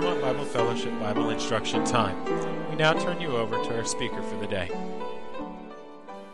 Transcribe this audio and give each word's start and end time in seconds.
Clermont 0.00 0.22
Bible 0.22 0.44
Fellowship 0.46 0.98
Bible 0.98 1.28
Instruction 1.28 1.84
Time. 1.84 2.24
We 2.70 2.76
now 2.76 2.94
turn 2.94 3.20
you 3.20 3.36
over 3.36 3.62
to 3.62 3.76
our 3.76 3.84
speaker 3.84 4.22
for 4.22 4.36
the 4.36 4.46
day. 4.46 4.70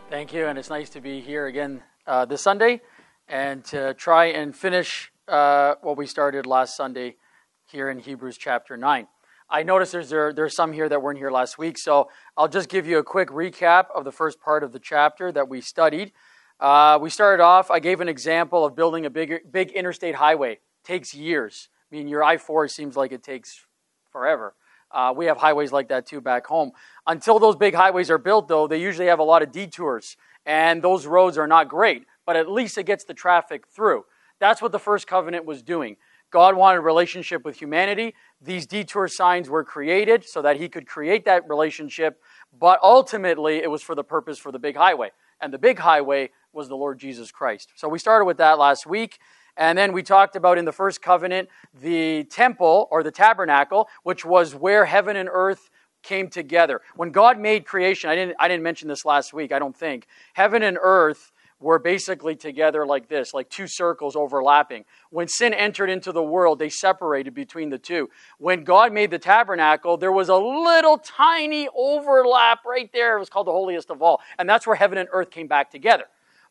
Thank 0.09 0.31
you, 0.31 0.45
and 0.47 0.57
it's 0.57 0.69
nice 0.69 0.89
to 0.91 1.01
be 1.01 1.19
here 1.19 1.47
again 1.47 1.83
uh, 2.05 2.23
this 2.23 2.41
Sunday 2.41 2.79
and 3.27 3.65
to 3.65 3.93
try 3.95 4.27
and 4.27 4.55
finish 4.55 5.11
uh, 5.27 5.75
what 5.81 5.97
we 5.97 6.07
started 6.07 6.45
last 6.45 6.77
Sunday 6.77 7.17
here 7.65 7.89
in 7.89 7.99
Hebrews 7.99 8.37
chapter 8.37 8.77
9. 8.77 9.05
I 9.49 9.63
noticed 9.63 9.91
there's, 9.91 10.11
there, 10.11 10.31
there's 10.31 10.55
some 10.55 10.71
here 10.71 10.87
that 10.87 11.01
weren't 11.01 11.19
here 11.19 11.31
last 11.31 11.57
week, 11.57 11.77
so 11.77 12.09
I'll 12.37 12.47
just 12.47 12.69
give 12.69 12.87
you 12.87 12.99
a 12.99 13.03
quick 13.03 13.27
recap 13.27 13.87
of 13.93 14.05
the 14.05 14.13
first 14.13 14.39
part 14.39 14.63
of 14.63 14.71
the 14.71 14.79
chapter 14.79 15.29
that 15.33 15.49
we 15.49 15.59
studied. 15.59 16.13
Uh, 16.57 16.99
we 17.01 17.09
started 17.09 17.43
off, 17.43 17.69
I 17.69 17.79
gave 17.79 17.99
an 17.99 18.07
example 18.07 18.63
of 18.63 18.77
building 18.77 19.05
a 19.05 19.09
big, 19.09 19.51
big 19.51 19.71
interstate 19.71 20.15
highway. 20.15 20.53
It 20.53 20.61
takes 20.85 21.13
years. 21.13 21.67
I 21.91 21.95
mean, 21.95 22.07
your 22.07 22.23
I 22.23 22.37
4 22.37 22.67
seems 22.67 22.97
like 22.97 23.11
it 23.11 23.23
takes 23.23 23.65
forever. 24.11 24.55
Uh, 24.91 25.13
we 25.15 25.25
have 25.25 25.37
highways 25.37 25.71
like 25.71 25.89
that 25.89 26.05
too 26.05 26.21
back 26.21 26.45
home. 26.47 26.71
Until 27.05 27.39
those 27.39 27.55
big 27.55 27.73
highways 27.73 28.09
are 28.09 28.17
built, 28.17 28.47
though, 28.47 28.67
they 28.67 28.79
usually 28.79 29.07
have 29.07 29.19
a 29.19 29.23
lot 29.23 29.41
of 29.41 29.51
detours, 29.51 30.15
and 30.45 30.81
those 30.81 31.05
roads 31.05 31.37
are 31.37 31.47
not 31.47 31.67
great, 31.67 32.05
but 32.25 32.35
at 32.35 32.49
least 32.49 32.77
it 32.77 32.85
gets 32.85 33.03
the 33.03 33.13
traffic 33.13 33.67
through. 33.67 34.05
That's 34.39 34.61
what 34.61 34.71
the 34.71 34.79
first 34.79 35.07
covenant 35.07 35.45
was 35.45 35.61
doing. 35.61 35.97
God 36.29 36.55
wanted 36.55 36.79
a 36.79 36.81
relationship 36.81 37.45
with 37.45 37.59
humanity. 37.59 38.13
These 38.41 38.67
detour 38.67 39.07
signs 39.07 39.49
were 39.49 39.63
created 39.63 40.27
so 40.27 40.41
that 40.41 40.57
He 40.57 40.67
could 40.67 40.87
create 40.87 41.25
that 41.25 41.47
relationship, 41.49 42.21
but 42.57 42.79
ultimately 42.83 43.57
it 43.57 43.71
was 43.71 43.81
for 43.81 43.95
the 43.95 44.03
purpose 44.03 44.37
for 44.37 44.51
the 44.51 44.59
big 44.59 44.75
highway. 44.75 45.11
And 45.39 45.53
the 45.53 45.59
big 45.59 45.79
highway 45.79 46.31
was 46.57 46.67
the 46.67 46.75
Lord 46.75 46.97
Jesus 46.97 47.31
Christ. 47.31 47.71
So 47.75 47.87
we 47.87 47.99
started 47.99 48.25
with 48.25 48.37
that 48.37 48.57
last 48.57 48.87
week. 48.87 49.19
And 49.55 49.77
then 49.77 49.93
we 49.93 50.03
talked 50.03 50.35
about 50.35 50.57
in 50.57 50.65
the 50.65 50.71
first 50.71 51.01
covenant 51.01 51.49
the 51.81 52.25
temple 52.25 52.87
or 52.91 53.03
the 53.03 53.11
tabernacle, 53.11 53.87
which 54.03 54.25
was 54.25 54.53
where 54.53 54.85
heaven 54.85 55.15
and 55.15 55.29
earth 55.31 55.69
came 56.03 56.29
together. 56.29 56.81
When 56.95 57.11
God 57.11 57.39
made 57.39 57.65
creation, 57.65 58.09
I 58.09 58.15
didn't, 58.15 58.35
I 58.39 58.47
didn't 58.47 58.63
mention 58.63 58.87
this 58.87 59.05
last 59.05 59.33
week, 59.33 59.51
I 59.51 59.59
don't 59.59 59.75
think. 59.75 60.07
Heaven 60.33 60.63
and 60.63 60.77
earth 60.81 61.31
were 61.59 61.79
basically 61.79 62.35
together 62.35 62.85
like 62.85 63.07
this, 63.07 63.33
like 63.33 63.49
two 63.49 63.67
circles 63.67 64.15
overlapping. 64.15 64.85
When 65.09 65.27
sin 65.27 65.53
entered 65.53 65.89
into 65.89 66.11
the 66.11 66.21
world, 66.21 66.59
they 66.59 66.69
separated 66.69 67.33
between 67.33 67.69
the 67.69 67.79
two. 67.79 68.09
When 68.37 68.63
God 68.63 68.93
made 68.93 69.09
the 69.09 69.19
tabernacle, 69.19 69.97
there 69.97 70.11
was 70.11 70.29
a 70.29 70.35
little 70.35 70.99
tiny 70.99 71.67
overlap 71.75 72.63
right 72.65 72.91
there. 72.93 73.17
It 73.17 73.19
was 73.19 73.29
called 73.29 73.47
the 73.47 73.51
holiest 73.51 73.89
of 73.89 74.01
all. 74.03 74.21
And 74.37 74.47
that's 74.47 74.67
where 74.67 74.75
heaven 74.75 74.99
and 74.99 75.09
earth 75.11 75.31
came 75.31 75.47
back 75.47 75.71
together. 75.71 76.05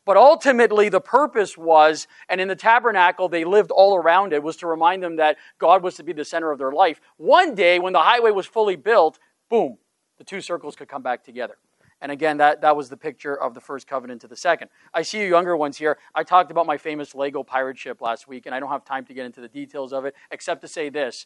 But 0.07 0.15
ultimately, 0.15 0.87
the 0.87 1.01
purpose 1.01 1.57
was, 1.57 2.07
and 2.29 2.39
in 2.39 2.47
the 2.47 2.55
tabernacle, 2.55 3.27
they 3.27 3.43
lived 3.43 3.71
all 3.71 3.93
around 3.93 4.31
it, 4.31 4.41
was 4.41 4.55
to 4.57 4.65
remind 4.65 5.03
them 5.03 5.17
that 5.17 5.35
God 5.57 5.83
was 5.83 5.95
to 5.95 6.03
be 6.03 6.13
the 6.13 6.23
center 6.23 6.49
of 6.49 6.57
their 6.57 6.71
life. 6.71 7.01
One 7.17 7.55
day, 7.55 7.77
when 7.77 7.91
the 7.91 7.99
highway 7.99 8.31
was 8.31 8.45
fully 8.45 8.77
built, 8.77 9.19
boom, 9.49 9.77
the 10.17 10.23
two 10.23 10.39
circles 10.39 10.77
could 10.77 10.87
come 10.87 11.01
back 11.01 11.25
together. 11.25 11.57
And 11.99 12.09
again, 12.09 12.37
that, 12.37 12.61
that 12.61 12.77
was 12.77 12.87
the 12.87 12.95
picture 12.95 13.35
of 13.35 13.53
the 13.53 13.59
first 13.59 13.85
covenant 13.85 14.21
to 14.21 14.29
the 14.29 14.37
second. 14.37 14.69
I 14.93 15.01
see 15.01 15.19
you 15.19 15.27
younger 15.27 15.57
ones 15.57 15.75
here. 15.75 15.97
I 16.15 16.23
talked 16.23 16.51
about 16.51 16.65
my 16.65 16.77
famous 16.77 17.13
Lego 17.13 17.43
pirate 17.43 17.77
ship 17.77 17.99
last 17.99 18.29
week, 18.29 18.45
and 18.45 18.55
I 18.55 18.61
don't 18.61 18.69
have 18.69 18.85
time 18.85 19.03
to 19.07 19.13
get 19.13 19.25
into 19.25 19.41
the 19.41 19.49
details 19.49 19.91
of 19.91 20.05
it, 20.05 20.15
except 20.31 20.61
to 20.61 20.69
say 20.69 20.87
this. 20.87 21.25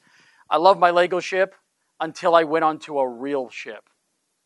I 0.50 0.58
love 0.58 0.80
my 0.80 0.90
Lego 0.90 1.20
ship 1.20 1.54
until 2.00 2.34
I 2.34 2.46
went 2.46 2.66
onto 2.66 2.98
a 2.98 3.08
real 3.08 3.48
ship. 3.52 3.92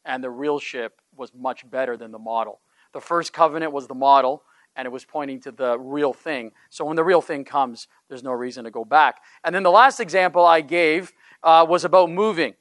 And 0.04 0.22
the 0.22 0.30
real 0.30 0.60
ship 0.60 1.00
was 1.16 1.34
much 1.34 1.70
better 1.70 1.96
than 1.96 2.12
the 2.12 2.20
model. 2.20 2.60
The 2.96 3.02
first 3.02 3.34
covenant 3.34 3.74
was 3.74 3.88
the 3.88 3.94
model, 3.94 4.44
and 4.74 4.86
it 4.86 4.90
was 4.90 5.04
pointing 5.04 5.42
to 5.42 5.52
the 5.52 5.78
real 5.78 6.14
thing. 6.14 6.54
So 6.70 6.86
when 6.86 6.96
the 6.96 7.04
real 7.04 7.20
thing 7.20 7.44
comes, 7.44 7.90
there's 8.08 8.24
no 8.24 8.32
reason 8.32 8.64
to 8.64 8.72
go 8.72 8.86
back. 8.86 9.18
And 9.44 9.54
then 9.54 9.64
the 9.64 9.70
last 9.70 10.00
example 10.00 10.46
I 10.46 10.62
gave 10.62 11.12
uh, 11.44 11.66
was 11.68 11.84
about 11.84 12.10
moving. 12.10 12.54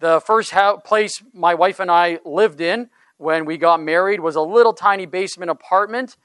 The 0.00 0.22
first 0.22 0.54
place 0.86 1.22
my 1.34 1.52
wife 1.52 1.80
and 1.80 1.90
I 1.90 2.18
lived 2.24 2.62
in 2.62 2.88
when 3.18 3.44
we 3.44 3.58
got 3.58 3.78
married 3.82 4.20
was 4.20 4.36
a 4.36 4.40
little 4.40 4.72
tiny 4.72 5.04
basement 5.04 5.50
apartment. 5.50 6.16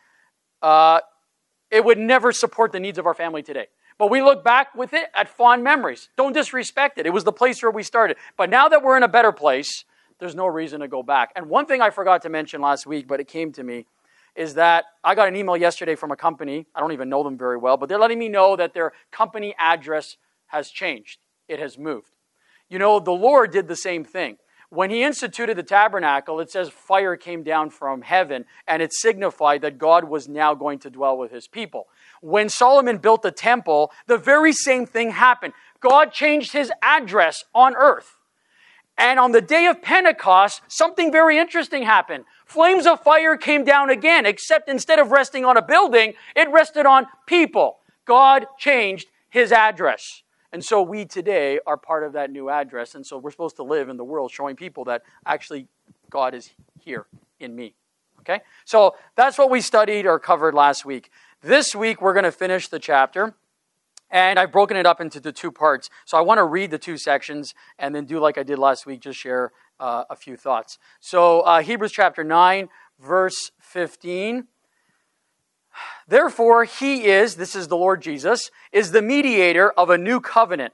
Uh, 0.61 1.01
it 1.69 1.83
would 1.83 1.97
never 1.97 2.31
support 2.31 2.71
the 2.71 2.79
needs 2.79 2.97
of 2.97 3.05
our 3.05 3.13
family 3.13 3.43
today. 3.43 3.67
But 3.97 4.09
we 4.09 4.21
look 4.21 4.41
back 4.41 4.73
with 4.73 4.93
it 4.93 5.09
at 5.13 5.27
fond 5.27 5.65
memories. 5.65 6.07
Don't 6.15 6.31
disrespect 6.31 6.97
it. 6.97 7.05
It 7.05 7.11
was 7.11 7.25
the 7.25 7.33
place 7.33 7.61
where 7.61 7.71
we 7.71 7.83
started. 7.83 8.15
But 8.37 8.49
now 8.49 8.69
that 8.69 8.81
we're 8.81 8.95
in 8.95 9.03
a 9.03 9.09
better 9.09 9.33
place, 9.33 9.83
there's 10.19 10.35
no 10.35 10.47
reason 10.47 10.81
to 10.81 10.87
go 10.87 11.01
back. 11.01 11.31
And 11.35 11.49
one 11.49 11.65
thing 11.65 11.81
I 11.81 11.89
forgot 11.89 12.21
to 12.23 12.29
mention 12.29 12.61
last 12.61 12.85
week, 12.85 13.07
but 13.07 13.19
it 13.19 13.27
came 13.27 13.51
to 13.53 13.63
me, 13.63 13.85
is 14.35 14.53
that 14.53 14.85
I 15.03 15.15
got 15.15 15.27
an 15.27 15.35
email 15.35 15.57
yesterday 15.57 15.95
from 15.95 16.11
a 16.11 16.15
company. 16.15 16.67
I 16.75 16.79
don't 16.79 16.91
even 16.91 17.09
know 17.09 17.23
them 17.23 17.37
very 17.37 17.57
well, 17.57 17.77
but 17.77 17.89
they're 17.89 17.99
letting 17.99 18.19
me 18.19 18.29
know 18.29 18.55
that 18.55 18.73
their 18.73 18.93
company 19.11 19.55
address 19.57 20.17
has 20.47 20.69
changed. 20.69 21.19
It 21.47 21.59
has 21.59 21.77
moved. 21.77 22.11
You 22.69 22.79
know, 22.79 22.99
the 22.99 23.11
Lord 23.11 23.51
did 23.51 23.67
the 23.67 23.75
same 23.75 24.03
thing. 24.03 24.37
When 24.69 24.91
he 24.91 25.01
instituted 25.01 25.55
the 25.55 25.63
tabernacle, 25.63 26.39
it 26.39 26.51
says 26.51 26.69
fire 26.69 27.15
came 27.15 27.41
down 27.41 27.71
from 27.71 28.03
heaven, 28.03 28.45
and 28.67 28.83
it 28.83 28.93
signified 28.93 29.61
that 29.61 29.79
God 29.79 30.03
was 30.03 30.29
now 30.29 30.53
going 30.53 30.77
to 30.79 30.91
dwell 30.91 31.17
with 31.17 31.31
his 31.31 31.47
people. 31.47 31.87
When 32.21 32.49
Solomon 32.49 32.99
built 32.99 33.23
the 33.23 33.31
temple, 33.31 33.91
the 34.05 34.19
very 34.19 34.53
same 34.53 34.85
thing 34.85 35.09
happened. 35.09 35.53
God 35.79 36.11
changed 36.11 36.53
his 36.53 36.71
address 36.83 37.43
on 37.55 37.75
earth. 37.75 38.18
And 38.99 39.17
on 39.17 39.31
the 39.31 39.41
day 39.41 39.65
of 39.65 39.81
Pentecost, 39.81 40.61
something 40.67 41.09
very 41.09 41.37
interesting 41.37 41.83
happened. 41.83 42.25
Flames 42.45 42.85
of 42.85 43.01
fire 43.01 43.37
came 43.37 43.63
down 43.63 43.89
again, 43.89 44.25
except 44.25 44.67
instead 44.67 44.99
of 44.99 45.11
resting 45.11 45.45
on 45.45 45.55
a 45.55 45.61
building, 45.61 46.15
it 46.35 46.51
rested 46.51 46.85
on 46.85 47.07
people. 47.25 47.77
God 48.03 48.45
changed 48.57 49.07
his 49.29 49.53
address. 49.53 50.23
And 50.51 50.65
so 50.65 50.81
we 50.81 51.05
today 51.05 51.59
are 51.65 51.77
part 51.77 52.03
of 52.03 52.11
that 52.13 52.29
new 52.29 52.49
address. 52.49 52.93
And 52.93 53.05
so 53.05 53.17
we're 53.17 53.31
supposed 53.31 53.55
to 53.55 53.63
live 53.63 53.87
in 53.87 53.95
the 53.95 54.03
world 54.03 54.31
showing 54.31 54.57
people 54.57 54.83
that 54.85 55.03
actually 55.25 55.67
God 56.09 56.33
is 56.33 56.51
here 56.81 57.05
in 57.39 57.55
me. 57.55 57.75
Okay? 58.19 58.41
So 58.65 58.95
that's 59.15 59.37
what 59.37 59.49
we 59.49 59.61
studied 59.61 60.07
or 60.07 60.19
covered 60.19 60.53
last 60.53 60.83
week. 60.83 61.09
This 61.41 61.73
week 61.73 62.01
we're 62.01 62.13
going 62.13 62.25
to 62.25 62.33
finish 62.33 62.67
the 62.67 62.79
chapter. 62.79 63.33
And 64.11 64.39
I've 64.39 64.51
broken 64.51 64.75
it 64.77 64.85
up 64.85 64.99
into 64.99 65.19
the 65.19 65.31
two 65.31 65.51
parts. 65.51 65.89
So 66.05 66.17
I 66.17 66.21
want 66.21 66.39
to 66.39 66.43
read 66.43 66.71
the 66.71 66.77
two 66.77 66.97
sections 66.97 67.53
and 67.77 67.93
then 67.93 68.05
do 68.05 68.19
like 68.19 68.37
I 68.37 68.43
did 68.43 68.59
last 68.59 68.85
week, 68.85 69.01
just 69.01 69.19
share 69.19 69.51
uh, 69.79 70.05
a 70.09 70.15
few 70.15 70.35
thoughts. 70.35 70.77
So 70.99 71.41
uh, 71.41 71.61
Hebrews 71.61 71.91
chapter 71.91 72.23
9, 72.23 72.69
verse 72.99 73.51
15. 73.59 74.47
Therefore, 76.07 76.63
he 76.63 77.05
is, 77.05 77.35
this 77.35 77.55
is 77.55 77.67
the 77.67 77.77
Lord 77.77 78.01
Jesus, 78.01 78.49
is 78.71 78.91
the 78.91 79.01
mediator 79.01 79.71
of 79.71 79.89
a 79.89 79.97
new 79.97 80.19
covenant 80.19 80.73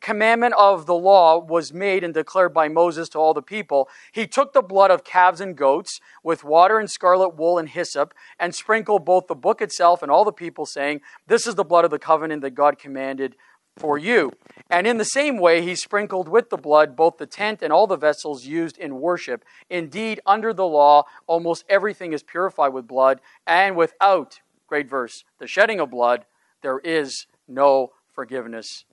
commandment 0.00 0.54
of 0.58 0.86
the 0.86 0.94
law 0.94 1.38
was 1.38 1.72
made 1.72 2.04
and 2.04 2.12
declared 2.12 2.52
by 2.52 2.68
Moses 2.68 3.08
to 3.10 3.18
all 3.18 3.34
the 3.34 3.42
people, 3.42 3.88
he 4.12 4.26
took 4.26 4.52
the 4.52 4.62
blood 4.62 4.90
of 4.90 5.04
calves 5.04 5.40
and 5.40 5.56
goats 5.56 6.00
with 6.22 6.44
water 6.44 6.78
and 6.78 6.90
scarlet 6.90 7.30
wool 7.30 7.58
and 7.58 7.68
hyssop 7.68 8.14
and 8.38 8.54
sprinkled 8.54 9.04
both 9.04 9.26
the 9.26 9.34
book 9.34 9.60
itself 9.60 10.02
and 10.02 10.10
all 10.10 10.24
the 10.24 10.32
people, 10.32 10.66
saying, 10.66 11.00
This 11.26 11.46
is 11.46 11.54
the 11.54 11.64
blood 11.64 11.84
of 11.84 11.90
the 11.90 11.98
covenant 11.98 12.42
that 12.42 12.50
God 12.50 12.78
commanded 12.78 13.36
for 13.76 13.98
you. 13.98 14.32
And 14.70 14.86
in 14.86 14.96
the 14.96 15.04
same 15.04 15.38
way, 15.38 15.62
he 15.62 15.74
sprinkled 15.74 16.28
with 16.28 16.50
the 16.50 16.56
blood 16.56 16.96
both 16.96 17.18
the 17.18 17.26
tent 17.26 17.62
and 17.62 17.72
all 17.72 17.86
the 17.86 17.96
vessels 17.96 18.46
used 18.46 18.78
in 18.78 19.00
worship. 19.00 19.44
Indeed, 19.68 20.20
under 20.26 20.52
the 20.52 20.66
law, 20.66 21.04
almost 21.26 21.64
everything 21.68 22.12
is 22.12 22.22
purified 22.22 22.72
with 22.72 22.88
blood, 22.88 23.20
and 23.46 23.76
without, 23.76 24.40
great 24.66 24.88
verse, 24.88 25.24
the 25.38 25.46
shedding 25.46 25.78
of 25.78 25.90
blood, 25.90 26.24
there 26.62 26.78
is 26.78 27.26
no 27.46 27.92
forgiveness 28.12 28.84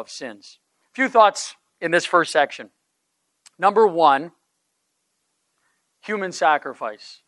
of 0.00 0.10
sins. 0.10 0.58
A 0.92 0.94
few 0.94 1.08
thoughts 1.08 1.56
in 1.80 1.90
this 1.90 2.04
first 2.04 2.32
section. 2.32 2.70
Number 3.58 3.86
one, 3.86 4.32
human 6.00 6.32
sacrifice. 6.32 7.22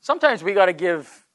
Sometimes 0.00 0.42
we 0.42 0.52
got 0.52 0.66
to 0.66 0.72
give 0.72 1.26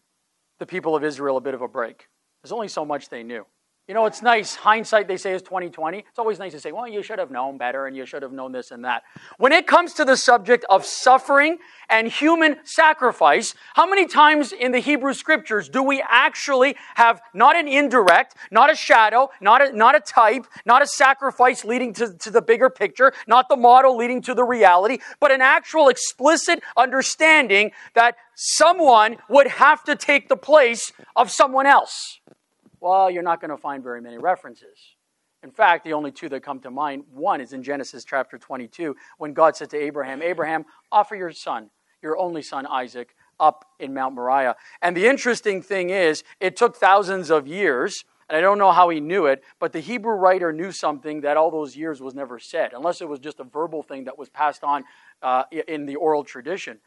the 0.60 0.66
people 0.66 0.96
of 0.96 1.04
Israel 1.04 1.38
a 1.38 1.42
bit 1.42 1.54
of 1.54 1.62
a 1.62 1.68
break. 1.68 2.08
There's 2.42 2.52
only 2.52 2.68
so 2.68 2.86
much 2.86 3.10
they 3.10 3.24
knew. 3.24 3.46
You 3.88 3.94
know, 3.94 4.08
it's 4.08 4.24
nice. 4.24 4.56
Hindsight, 4.56 5.08
they 5.08 5.16
say, 5.16 5.34
is 5.34 5.44
2020. 5.44 6.00
It's 6.00 6.18
always 6.18 6.40
nice 6.40 6.54
to 6.54 6.60
say, 6.60 6.72
well, 6.72 6.88
you 6.88 7.04
should 7.04 7.20
have 7.20 7.30
known 7.30 7.60
better 7.60 7.86
and 7.86 7.96
you 7.96 8.08
should 8.08 8.24
have 8.24 8.32
known 8.32 8.52
this 8.52 8.72
and 8.72 8.84
that. 8.84 9.04
When 9.38 9.52
it 9.52 9.68
comes 9.68 9.94
to 9.94 10.06
the 10.06 10.18
subject 10.18 10.66
of 10.72 10.84
suffering 10.84 11.60
and 11.88 12.08
human 12.08 12.58
sacrifice, 12.64 13.54
how 13.76 13.88
many 13.88 14.08
times 14.08 14.52
in 14.52 14.72
the 14.72 14.80
Hebrew 14.80 15.14
scriptures 15.14 15.70
do 15.70 15.84
we 15.84 16.04
actually 16.10 16.76
have 16.96 17.22
not 17.36 17.56
an 17.56 17.68
indirect, 17.68 18.36
not 18.50 18.72
a 18.72 18.76
shadow, 18.76 19.30
not 19.40 19.62
a, 19.62 19.72
not 19.72 19.96
a 19.96 20.00
type, 20.00 20.48
not 20.66 20.82
a 20.82 20.88
sacrifice 20.88 21.64
leading 21.64 21.94
to, 21.94 22.12
to 22.18 22.32
the 22.32 22.42
bigger 22.42 22.72
picture, 22.72 23.14
not 23.28 23.50
the 23.50 23.56
model 23.56 23.96
leading 23.96 24.20
to 24.24 24.34
the 24.34 24.44
reality, 24.44 24.98
but 25.20 25.30
an 25.30 25.42
actual 25.42 25.90
explicit 25.90 26.60
understanding 26.76 27.70
that 27.94 28.16
someone 28.34 29.18
would 29.30 29.46
have 29.46 29.84
to 29.84 29.96
take 29.96 30.28
the 30.28 30.38
place 30.38 30.92
of 31.16 31.30
someone 31.30 31.68
else? 31.68 32.20
Well, 32.80 33.10
you're 33.10 33.24
not 33.24 33.42
going 33.42 33.52
to 33.52 33.58
find 33.58 33.84
very 33.84 34.02
many 34.02 34.18
references. 34.18 34.96
In 35.44 35.52
fact, 35.52 35.84
the 35.84 35.94
only 35.94 36.12
two 36.12 36.28
that 36.30 36.42
come 36.42 36.60
to 36.62 36.72
mind, 36.72 37.04
one 37.14 37.40
is 37.40 37.54
in 37.54 37.62
Genesis 37.62 38.04
chapter 38.04 38.38
22, 38.38 38.96
when 39.18 39.34
God 39.34 39.56
said 39.56 39.70
to 39.72 39.78
Abraham, 39.78 40.22
Abraham, 40.22 40.66
offer 40.92 41.16
your 41.16 41.32
son, 41.32 41.70
your 42.02 42.18
only 42.18 42.42
son 42.42 42.66
Isaac, 42.66 43.16
up 43.40 43.66
in 43.80 43.94
Mount 43.94 44.16
Moriah. 44.16 44.56
And 44.82 44.98
the 44.98 45.06
interesting 45.08 45.62
thing 45.62 45.90
is, 45.90 46.24
it 46.40 46.56
took 46.56 46.76
thousands 46.76 47.30
of 47.30 47.48
years, 47.48 48.06
and 48.28 48.38
I 48.38 48.42
don't 48.42 48.58
know 48.58 48.72
how 48.72 48.90
he 48.90 49.00
knew 49.00 49.28
it, 49.28 49.44
but 49.60 49.72
the 49.72 49.82
Hebrew 49.82 50.14
writer 50.14 50.52
knew 50.52 50.72
something 50.72 51.22
that 51.22 51.38
all 51.38 51.52
those 51.52 51.76
years 51.76 52.02
was 52.02 52.16
never 52.16 52.40
said, 52.40 52.72
unless 52.74 53.02
it 53.02 53.08
was 53.08 53.20
just 53.20 53.40
a 53.40 53.44
verbal 53.44 53.84
thing 53.84 54.06
that 54.06 54.18
was 54.18 54.30
passed 54.30 54.64
on 54.64 54.84
uh, 55.22 55.44
in 55.68 55.86
the 55.86 55.96
oral 55.96 56.24
tradition. 56.24 56.80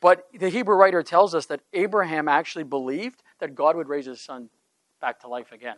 But 0.00 0.26
the 0.32 0.50
Hebrew 0.50 0.76
writer 0.76 1.02
tells 1.02 1.34
us 1.34 1.46
that 1.46 1.62
Abraham 1.72 2.28
actually 2.28 2.64
believed 2.64 3.22
that 3.40 3.54
God 3.54 3.76
would 3.76 3.88
raise 3.88 4.06
his 4.06 4.20
son 4.20 4.50
back 5.00 5.20
to 5.20 5.28
life 5.28 5.52
again. 5.52 5.76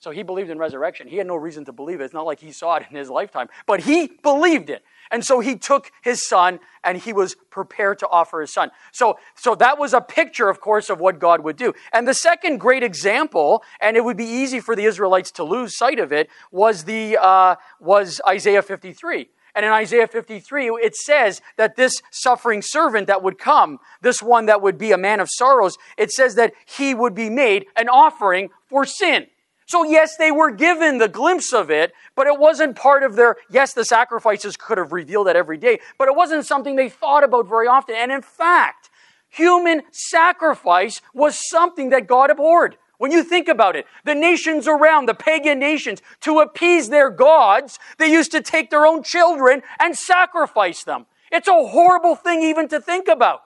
So 0.00 0.12
he 0.12 0.22
believed 0.22 0.48
in 0.48 0.58
resurrection. 0.58 1.08
He 1.08 1.16
had 1.16 1.26
no 1.26 1.34
reason 1.34 1.64
to 1.64 1.72
believe 1.72 2.00
it. 2.00 2.04
It's 2.04 2.14
not 2.14 2.24
like 2.24 2.38
he 2.38 2.52
saw 2.52 2.76
it 2.76 2.86
in 2.88 2.96
his 2.96 3.10
lifetime, 3.10 3.48
but 3.66 3.80
he 3.80 4.12
believed 4.22 4.70
it. 4.70 4.84
And 5.10 5.24
so 5.24 5.40
he 5.40 5.56
took 5.56 5.90
his 6.02 6.26
son 6.28 6.60
and 6.84 6.98
he 6.98 7.12
was 7.12 7.34
prepared 7.34 7.98
to 8.00 8.08
offer 8.08 8.40
his 8.40 8.52
son. 8.52 8.70
So, 8.92 9.18
so 9.34 9.56
that 9.56 9.76
was 9.76 9.94
a 9.94 10.00
picture, 10.00 10.48
of 10.48 10.60
course, 10.60 10.88
of 10.88 11.00
what 11.00 11.18
God 11.18 11.42
would 11.42 11.56
do. 11.56 11.72
And 11.92 12.06
the 12.06 12.14
second 12.14 12.58
great 12.58 12.84
example, 12.84 13.64
and 13.80 13.96
it 13.96 14.04
would 14.04 14.16
be 14.16 14.24
easy 14.24 14.60
for 14.60 14.76
the 14.76 14.84
Israelites 14.84 15.32
to 15.32 15.44
lose 15.44 15.76
sight 15.76 15.98
of 15.98 16.12
it, 16.12 16.28
was 16.52 16.84
the 16.84 17.18
uh, 17.20 17.56
was 17.80 18.20
Isaiah 18.28 18.62
53. 18.62 19.28
And 19.54 19.64
in 19.64 19.72
Isaiah 19.72 20.06
53, 20.06 20.68
it 20.82 20.94
says 20.94 21.40
that 21.56 21.76
this 21.76 22.00
suffering 22.10 22.62
servant 22.62 23.06
that 23.06 23.22
would 23.22 23.38
come, 23.38 23.78
this 24.02 24.22
one 24.22 24.46
that 24.46 24.62
would 24.62 24.78
be 24.78 24.92
a 24.92 24.98
man 24.98 25.20
of 25.20 25.28
sorrows, 25.30 25.76
it 25.96 26.10
says 26.10 26.34
that 26.36 26.52
he 26.66 26.94
would 26.94 27.14
be 27.14 27.30
made 27.30 27.66
an 27.76 27.88
offering 27.88 28.50
for 28.68 28.84
sin. 28.84 29.26
So 29.66 29.84
yes, 29.84 30.16
they 30.16 30.32
were 30.32 30.50
given 30.50 30.96
the 30.96 31.08
glimpse 31.08 31.52
of 31.52 31.70
it, 31.70 31.92
but 32.16 32.26
it 32.26 32.38
wasn't 32.38 32.74
part 32.74 33.02
of 33.02 33.16
their, 33.16 33.36
yes, 33.50 33.74
the 33.74 33.84
sacrifices 33.84 34.56
could 34.56 34.78
have 34.78 34.92
revealed 34.92 35.26
that 35.26 35.36
every 35.36 35.58
day, 35.58 35.80
but 35.98 36.08
it 36.08 36.16
wasn't 36.16 36.46
something 36.46 36.76
they 36.76 36.88
thought 36.88 37.22
about 37.22 37.46
very 37.46 37.66
often. 37.66 37.94
And 37.94 38.10
in 38.10 38.22
fact, 38.22 38.88
human 39.28 39.82
sacrifice 39.92 41.02
was 41.12 41.48
something 41.50 41.90
that 41.90 42.06
God 42.06 42.30
abhorred. 42.30 42.78
When 42.98 43.12
you 43.12 43.22
think 43.22 43.48
about 43.48 43.76
it, 43.76 43.86
the 44.04 44.14
nations 44.14 44.66
around, 44.66 45.06
the 45.06 45.14
pagan 45.14 45.60
nations, 45.60 46.02
to 46.22 46.40
appease 46.40 46.88
their 46.88 47.10
gods, 47.10 47.78
they 47.96 48.10
used 48.10 48.32
to 48.32 48.42
take 48.42 48.70
their 48.70 48.84
own 48.84 49.04
children 49.04 49.62
and 49.78 49.96
sacrifice 49.96 50.82
them. 50.82 51.06
It's 51.30 51.48
a 51.48 51.52
horrible 51.52 52.16
thing 52.16 52.42
even 52.42 52.68
to 52.68 52.80
think 52.80 53.06
about. 53.08 53.40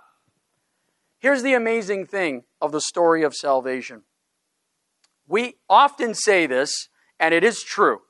Here's 1.18 1.42
the 1.42 1.54
amazing 1.54 2.06
thing 2.06 2.44
of 2.60 2.72
the 2.72 2.80
story 2.80 3.22
of 3.22 3.34
salvation. 3.34 4.02
We 5.28 5.56
often 5.68 6.14
say 6.14 6.46
this, 6.46 6.88
and 7.20 7.34
it 7.34 7.44
is 7.44 7.62
true, 7.62 8.00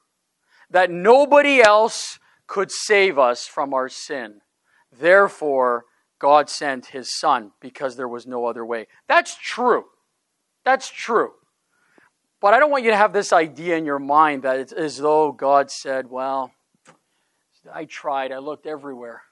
that 0.70 0.90
nobody 0.90 1.60
else 1.60 2.18
could 2.46 2.70
save 2.70 3.18
us 3.18 3.46
from 3.46 3.74
our 3.74 3.88
sin. 3.88 4.40
Therefore, 4.96 5.84
God 6.18 6.48
sent 6.48 6.86
his 6.86 7.18
son 7.18 7.50
because 7.60 7.96
there 7.96 8.08
was 8.08 8.26
no 8.26 8.46
other 8.46 8.64
way. 8.64 8.86
That's 9.08 9.36
true. 9.36 9.86
That's 10.64 10.88
true. 10.88 11.32
But 12.40 12.54
I 12.54 12.58
don't 12.58 12.70
want 12.70 12.84
you 12.84 12.90
to 12.90 12.96
have 12.96 13.12
this 13.12 13.32
idea 13.32 13.76
in 13.76 13.84
your 13.84 13.98
mind 13.98 14.42
that 14.42 14.58
it's 14.58 14.72
as 14.72 14.98
though 14.98 15.32
God 15.32 15.70
said, 15.70 16.10
Well, 16.10 16.52
I 17.72 17.84
tried, 17.84 18.32
I 18.32 18.38
looked 18.38 18.66
everywhere, 18.66 19.22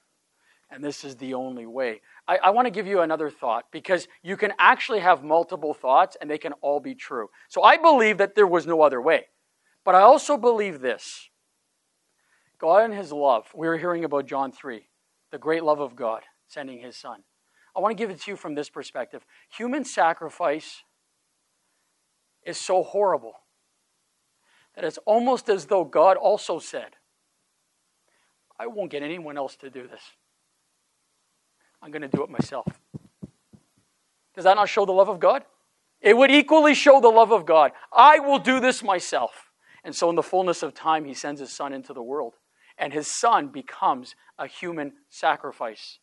and 0.70 0.84
this 0.84 1.04
is 1.04 1.16
the 1.16 1.34
only 1.34 1.66
way. 1.66 2.00
I, 2.28 2.36
I 2.36 2.50
want 2.50 2.66
to 2.66 2.70
give 2.70 2.86
you 2.86 3.00
another 3.00 3.28
thought 3.28 3.64
because 3.72 4.06
you 4.22 4.36
can 4.36 4.52
actually 4.58 5.00
have 5.00 5.24
multiple 5.24 5.74
thoughts 5.74 6.16
and 6.20 6.30
they 6.30 6.38
can 6.38 6.52
all 6.60 6.78
be 6.78 6.94
true. 6.94 7.28
So 7.48 7.64
I 7.64 7.76
believe 7.76 8.18
that 8.18 8.36
there 8.36 8.46
was 8.46 8.66
no 8.66 8.82
other 8.82 9.00
way. 9.00 9.26
But 9.84 9.96
I 9.96 10.02
also 10.02 10.36
believe 10.36 10.80
this 10.80 11.28
God 12.60 12.84
and 12.84 12.94
His 12.94 13.10
love. 13.10 13.48
We 13.54 13.66
were 13.66 13.78
hearing 13.78 14.04
about 14.04 14.26
John 14.26 14.52
3, 14.52 14.86
the 15.32 15.38
great 15.38 15.64
love 15.64 15.80
of 15.80 15.96
God 15.96 16.22
sending 16.46 16.78
His 16.78 16.96
Son. 16.96 17.24
I 17.74 17.80
want 17.80 17.96
to 17.96 18.00
give 18.00 18.10
it 18.10 18.20
to 18.20 18.30
you 18.30 18.36
from 18.36 18.54
this 18.54 18.68
perspective. 18.68 19.24
Human 19.56 19.84
sacrifice 19.84 20.82
is 22.44 22.58
so 22.58 22.82
horrible 22.82 23.34
that 24.74 24.84
it's 24.84 24.98
almost 25.04 25.48
as 25.48 25.66
though 25.66 25.84
God 25.84 26.16
also 26.16 26.58
said, 26.58 26.96
I 28.58 28.66
won't 28.66 28.90
get 28.90 29.02
anyone 29.02 29.36
else 29.36 29.56
to 29.56 29.70
do 29.70 29.86
this. 29.86 30.02
I'm 31.82 31.90
going 31.90 32.02
to 32.02 32.08
do 32.08 32.22
it 32.22 32.30
myself. 32.30 32.66
Does 34.34 34.44
that 34.44 34.56
not 34.56 34.68
show 34.68 34.84
the 34.84 34.92
love 34.92 35.08
of 35.08 35.18
God? 35.18 35.44
It 36.00 36.16
would 36.16 36.30
equally 36.30 36.74
show 36.74 37.00
the 37.00 37.08
love 37.08 37.32
of 37.32 37.46
God. 37.46 37.72
I 37.92 38.18
will 38.20 38.38
do 38.38 38.60
this 38.60 38.82
myself. 38.82 39.50
And 39.82 39.94
so, 39.94 40.10
in 40.10 40.16
the 40.16 40.22
fullness 40.22 40.62
of 40.62 40.74
time, 40.74 41.04
he 41.04 41.14
sends 41.14 41.40
his 41.40 41.52
son 41.52 41.72
into 41.72 41.92
the 41.92 42.02
world. 42.02 42.34
And 42.78 42.92
his 42.92 43.06
son 43.06 43.48
becomes 43.48 44.14
a 44.38 44.46
human 44.46 44.92
sacrifice. 45.08 45.98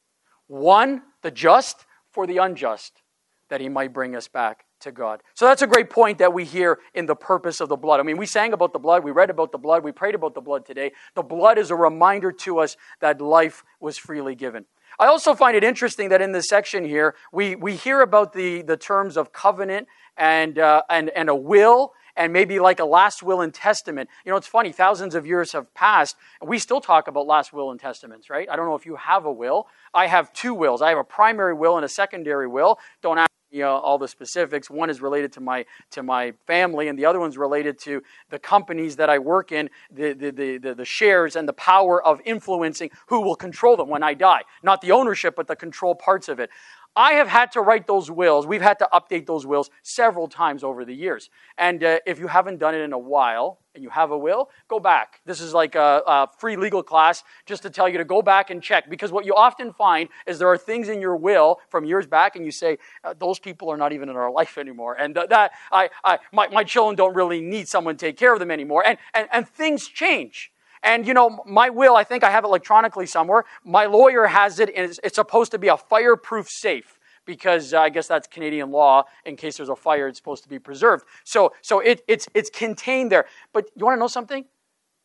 One, 0.47 1.01
the 1.21 1.31
just 1.31 1.85
for 2.11 2.27
the 2.27 2.37
unjust, 2.37 3.01
that 3.49 3.61
he 3.61 3.69
might 3.69 3.93
bring 3.93 4.15
us 4.15 4.27
back 4.27 4.65
to 4.81 4.91
God. 4.91 5.21
So 5.33 5.45
that's 5.45 5.61
a 5.61 5.67
great 5.67 5.89
point 5.89 6.17
that 6.19 6.33
we 6.33 6.43
hear 6.43 6.79
in 6.93 7.05
the 7.05 7.15
purpose 7.15 7.59
of 7.59 7.69
the 7.69 7.75
blood. 7.75 7.99
I 7.99 8.03
mean, 8.03 8.17
we 8.17 8.25
sang 8.25 8.53
about 8.53 8.73
the 8.73 8.79
blood, 8.79 9.03
we 9.03 9.11
read 9.11 9.29
about 9.29 9.51
the 9.51 9.57
blood, 9.57 9.83
we 9.83 9.91
prayed 9.91 10.15
about 10.15 10.33
the 10.33 10.41
blood 10.41 10.65
today. 10.65 10.91
The 11.15 11.23
blood 11.23 11.57
is 11.57 11.71
a 11.71 11.75
reminder 11.75 12.31
to 12.31 12.59
us 12.59 12.77
that 12.99 13.21
life 13.21 13.63
was 13.79 13.97
freely 13.97 14.35
given. 14.35 14.65
I 14.99 15.07
also 15.07 15.35
find 15.35 15.55
it 15.55 15.63
interesting 15.63 16.09
that 16.09 16.21
in 16.21 16.31
this 16.31 16.49
section 16.49 16.83
here, 16.83 17.15
we, 17.31 17.55
we 17.55 17.75
hear 17.75 18.01
about 18.01 18.33
the, 18.33 18.63
the 18.63 18.77
terms 18.77 19.15
of 19.15 19.31
covenant 19.31 19.87
and, 20.15 20.57
uh, 20.57 20.81
and, 20.89 21.09
and 21.09 21.29
a 21.29 21.35
will 21.35 21.93
and 22.15 22.33
maybe 22.33 22.59
like 22.59 22.79
a 22.79 22.85
last 22.85 23.21
will 23.21 23.41
and 23.41 23.53
testament. 23.53 24.09
You 24.25 24.31
know, 24.31 24.37
it's 24.37 24.47
funny, 24.47 24.71
thousands 24.71 25.13
of 25.13 25.25
years 25.25 25.51
have 25.51 25.71
passed, 25.75 26.15
and 26.41 26.49
we 26.49 26.57
still 26.57 26.81
talk 26.81 27.07
about 27.07 27.27
last 27.27 27.53
will 27.53 27.69
and 27.69 27.79
testaments, 27.79 28.29
right? 28.29 28.49
I 28.49 28.55
don't 28.55 28.65
know 28.65 28.75
if 28.75 28.87
you 28.87 28.95
have 28.95 29.25
a 29.25 29.31
will. 29.31 29.67
I 29.93 30.07
have 30.07 30.33
two 30.33 30.55
wills. 30.55 30.81
I 30.81 30.89
have 30.89 30.97
a 30.97 31.03
primary 31.03 31.53
will 31.53 31.75
and 31.75 31.85
a 31.85 31.89
secondary 31.89 32.47
will. 32.47 32.79
Don't 33.03 33.19
ask 33.19 33.29
you 33.51 33.61
know 33.61 33.77
all 33.77 33.97
the 33.97 34.07
specifics. 34.07 34.69
One 34.69 34.89
is 34.89 35.01
related 35.01 35.31
to 35.33 35.39
my 35.41 35.65
to 35.91 36.03
my 36.03 36.33
family, 36.45 36.87
and 36.87 36.97
the 36.97 37.05
other 37.05 37.19
one's 37.19 37.37
related 37.37 37.77
to 37.79 38.01
the 38.29 38.39
companies 38.39 38.95
that 38.97 39.09
I 39.09 39.19
work 39.19 39.51
in, 39.51 39.69
the 39.91 40.13
the, 40.13 40.31
the, 40.31 40.57
the, 40.57 40.75
the 40.75 40.85
shares 40.85 41.35
and 41.35 41.47
the 41.47 41.53
power 41.53 42.03
of 42.03 42.21
influencing 42.25 42.89
who 43.07 43.21
will 43.21 43.35
control 43.35 43.77
them 43.77 43.89
when 43.89 44.03
I 44.03 44.13
die. 44.13 44.43
Not 44.63 44.81
the 44.81 44.91
ownership, 44.91 45.35
but 45.35 45.47
the 45.47 45.55
control 45.55 45.95
parts 45.95 46.29
of 46.29 46.39
it. 46.39 46.49
I 46.97 47.13
have 47.13 47.27
had 47.27 47.51
to 47.51 47.61
write 47.61 47.85
those 47.85 48.09
wills. 48.09 48.47
We've 48.47 48.61
had 48.61 48.79
to 48.79 48.89
update 48.91 49.27
those 49.27 49.45
wills 49.45 49.69
several 49.83 50.27
times 50.27 50.63
over 50.63 50.83
the 50.83 50.95
years. 50.95 51.29
And 51.55 51.83
uh, 51.83 51.99
if 52.07 52.17
you 52.17 52.25
haven't 52.25 52.57
done 52.57 52.73
it 52.73 52.81
in 52.81 52.91
a 52.91 52.97
while 52.97 53.59
and 53.75 53.83
you 53.83 53.91
have 53.91 54.09
a 54.09 54.17
will, 54.17 54.49
go 54.67 54.79
back. 54.79 55.21
This 55.23 55.39
is 55.39 55.53
like 55.53 55.75
a, 55.75 56.01
a, 56.07 56.27
free 56.39 56.55
legal 56.55 56.81
class 56.81 57.23
just 57.45 57.61
to 57.61 57.69
tell 57.69 57.87
you 57.87 57.99
to 57.99 58.03
go 58.03 58.23
back 58.23 58.49
and 58.49 58.63
check. 58.63 58.89
Because 58.89 59.11
what 59.11 59.25
you 59.25 59.35
often 59.35 59.73
find 59.73 60.09
is 60.25 60.39
there 60.39 60.47
are 60.47 60.57
things 60.57 60.89
in 60.89 60.99
your 60.99 61.15
will 61.15 61.59
from 61.69 61.85
years 61.85 62.07
back, 62.07 62.35
and 62.35 62.43
you 62.43 62.51
say, 62.51 62.79
uh, 63.03 63.13
those 63.19 63.37
people 63.37 63.69
are 63.69 63.77
not 63.77 63.93
even 63.93 64.09
in 64.09 64.15
our 64.15 64.31
life 64.31 64.57
anymore. 64.57 64.95
And 64.95 65.13
th- 65.13 65.29
that, 65.29 65.51
I, 65.71 65.91
I, 66.03 66.17
my, 66.33 66.47
my 66.47 66.63
children 66.63 66.95
don't 66.95 67.15
really 67.15 67.41
need 67.41 67.67
someone 67.67 67.95
to 67.95 68.05
take 68.07 68.17
care 68.17 68.33
of 68.33 68.39
them 68.39 68.49
anymore. 68.49 68.83
And, 68.83 68.97
and, 69.13 69.27
and 69.31 69.47
things 69.47 69.87
change. 69.87 70.51
And 70.87 71.05
you 71.05 71.13
know, 71.13 71.43
my 71.45 71.69
will, 71.69 71.97
I 71.97 72.05
think 72.05 72.23
I 72.23 72.31
have 72.31 72.45
it 72.45 72.47
electronically 72.47 73.05
somewhere. 73.05 73.43
My 73.65 73.87
lawyer 73.87 74.25
has 74.25 74.57
it, 74.59 74.69
and 74.73 74.89
it's, 74.89 74.99
it's 75.03 75.15
supposed 75.15 75.51
to 75.51 75.59
be 75.59 75.67
a 75.67 75.75
fireproof 75.75 76.47
safe 76.49 76.97
because 77.25 77.73
uh, 77.73 77.81
I 77.81 77.89
guess 77.89 78.07
that's 78.07 78.25
Canadian 78.25 78.71
law. 78.71 79.03
In 79.25 79.35
case 79.35 79.57
there's 79.57 79.67
a 79.67 79.75
fire, 79.75 80.07
it's 80.07 80.17
supposed 80.17 80.43
to 80.43 80.49
be 80.49 80.59
preserved. 80.59 81.03
So, 81.25 81.51
so 81.61 81.81
it, 81.81 82.05
it's, 82.07 82.29
it's 82.33 82.49
contained 82.49 83.11
there. 83.11 83.25
But 83.51 83.69
you 83.75 83.83
want 83.83 83.97
to 83.97 83.99
know 83.99 84.07
something? 84.07 84.45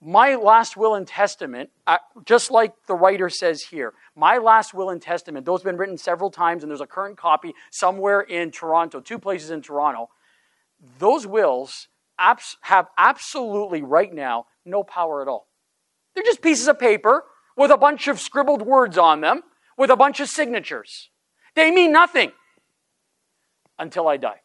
My 0.00 0.36
last 0.36 0.76
will 0.76 0.94
and 0.94 1.06
testament, 1.06 1.70
uh, 1.88 1.98
just 2.24 2.52
like 2.52 2.74
the 2.86 2.94
writer 2.94 3.28
says 3.28 3.62
here, 3.62 3.92
my 4.14 4.38
last 4.38 4.72
will 4.72 4.88
and 4.88 5.02
testament, 5.02 5.46
those 5.46 5.62
have 5.62 5.64
been 5.64 5.76
written 5.76 5.98
several 5.98 6.30
times, 6.30 6.62
and 6.62 6.70
there's 6.70 6.80
a 6.80 6.86
current 6.86 7.16
copy 7.16 7.54
somewhere 7.72 8.20
in 8.20 8.52
Toronto, 8.52 9.00
two 9.00 9.18
places 9.18 9.50
in 9.50 9.62
Toronto. 9.62 10.10
Those 11.00 11.26
wills 11.26 11.88
abs- 12.20 12.56
have 12.60 12.86
absolutely, 12.96 13.82
right 13.82 14.12
now, 14.12 14.46
no 14.64 14.84
power 14.84 15.22
at 15.22 15.28
all. 15.28 15.48
They're 16.14 16.24
just 16.24 16.42
pieces 16.42 16.68
of 16.68 16.78
paper 16.78 17.24
with 17.56 17.70
a 17.70 17.76
bunch 17.76 18.08
of 18.08 18.20
scribbled 18.20 18.62
words 18.62 18.98
on 18.98 19.20
them, 19.20 19.42
with 19.76 19.90
a 19.90 19.96
bunch 19.96 20.20
of 20.20 20.28
signatures. 20.28 21.10
They 21.54 21.70
mean 21.70 21.92
nothing 21.92 22.32
until 23.78 24.08
I 24.08 24.16
die. 24.16 24.40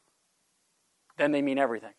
Then 1.18 1.32
they 1.32 1.42
mean 1.42 1.58
everything. 1.58 1.94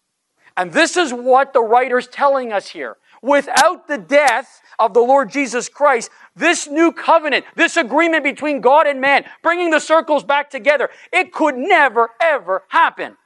And 0.56 0.72
this 0.72 0.96
is 0.96 1.12
what 1.12 1.52
the 1.52 1.60
writer's 1.60 2.08
telling 2.08 2.52
us 2.52 2.68
here. 2.68 2.96
Without 3.22 3.86
the 3.86 3.98
death 3.98 4.60
of 4.78 4.94
the 4.94 5.00
Lord 5.00 5.30
Jesus 5.30 5.68
Christ, 5.68 6.10
this 6.34 6.66
new 6.66 6.92
covenant, 6.92 7.44
this 7.54 7.76
agreement 7.76 8.24
between 8.24 8.60
God 8.60 8.86
and 8.86 9.00
man, 9.00 9.24
bringing 9.42 9.70
the 9.70 9.80
circles 9.80 10.24
back 10.24 10.50
together, 10.50 10.88
it 11.12 11.32
could 11.32 11.56
never, 11.56 12.10
ever 12.20 12.64
happen. 12.68 13.16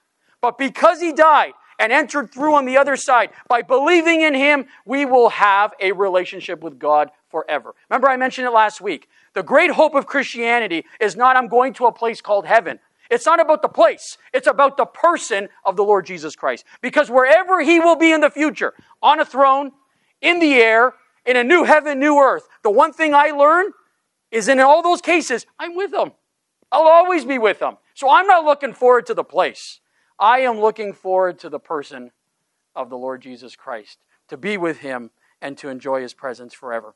But 0.40 0.58
because 0.58 1.00
he 1.00 1.12
died 1.12 1.52
and 1.82 1.90
entered 1.92 2.32
through 2.32 2.54
on 2.54 2.64
the 2.64 2.78
other 2.78 2.94
side, 2.94 3.30
by 3.48 3.60
believing 3.60 4.20
in 4.20 4.34
him, 4.34 4.66
we 4.86 5.04
will 5.04 5.30
have 5.30 5.74
a 5.80 5.90
relationship 5.90 6.62
with 6.62 6.78
God 6.78 7.10
forever. 7.28 7.74
Remember, 7.90 8.08
I 8.08 8.16
mentioned 8.16 8.46
it 8.46 8.52
last 8.52 8.80
week. 8.80 9.08
The 9.34 9.42
great 9.42 9.72
hope 9.72 9.96
of 9.96 10.06
Christianity 10.06 10.84
is 11.00 11.16
not 11.16 11.34
I'm 11.34 11.48
going 11.48 11.72
to 11.74 11.86
a 11.86 11.92
place 11.92 12.20
called 12.20 12.46
heaven. 12.46 12.78
It's 13.10 13.26
not 13.26 13.40
about 13.40 13.62
the 13.62 13.68
place. 13.68 14.16
It's 14.32 14.46
about 14.46 14.76
the 14.76 14.86
person 14.86 15.48
of 15.64 15.74
the 15.74 15.82
Lord 15.82 16.06
Jesus 16.06 16.36
Christ. 16.36 16.64
Because 16.82 17.10
wherever 17.10 17.60
he 17.60 17.80
will 17.80 17.96
be 17.96 18.12
in 18.12 18.20
the 18.20 18.30
future, 18.30 18.74
on 19.02 19.18
a 19.18 19.24
throne, 19.24 19.72
in 20.20 20.38
the 20.38 20.54
air, 20.54 20.94
in 21.26 21.36
a 21.36 21.42
new 21.42 21.64
heaven, 21.64 21.98
new 21.98 22.16
earth, 22.16 22.48
the 22.62 22.70
one 22.70 22.92
thing 22.92 23.12
I 23.12 23.32
learn 23.32 23.72
is 24.30 24.46
in 24.46 24.60
all 24.60 24.84
those 24.84 25.00
cases, 25.00 25.46
I'm 25.58 25.74
with 25.74 25.92
him. 25.92 26.12
I'll 26.70 26.86
always 26.86 27.24
be 27.24 27.38
with 27.38 27.60
him. 27.60 27.76
So 27.94 28.08
I'm 28.08 28.28
not 28.28 28.44
looking 28.44 28.72
forward 28.72 29.06
to 29.06 29.14
the 29.14 29.24
place. 29.24 29.80
I 30.22 30.38
am 30.42 30.60
looking 30.60 30.92
forward 30.92 31.40
to 31.40 31.48
the 31.48 31.58
person 31.58 32.12
of 32.76 32.88
the 32.88 32.96
Lord 32.96 33.22
Jesus 33.22 33.56
Christ, 33.56 33.98
to 34.28 34.36
be 34.36 34.56
with 34.56 34.78
him 34.78 35.10
and 35.40 35.58
to 35.58 35.68
enjoy 35.68 36.00
his 36.00 36.14
presence 36.14 36.54
forever. 36.54 36.94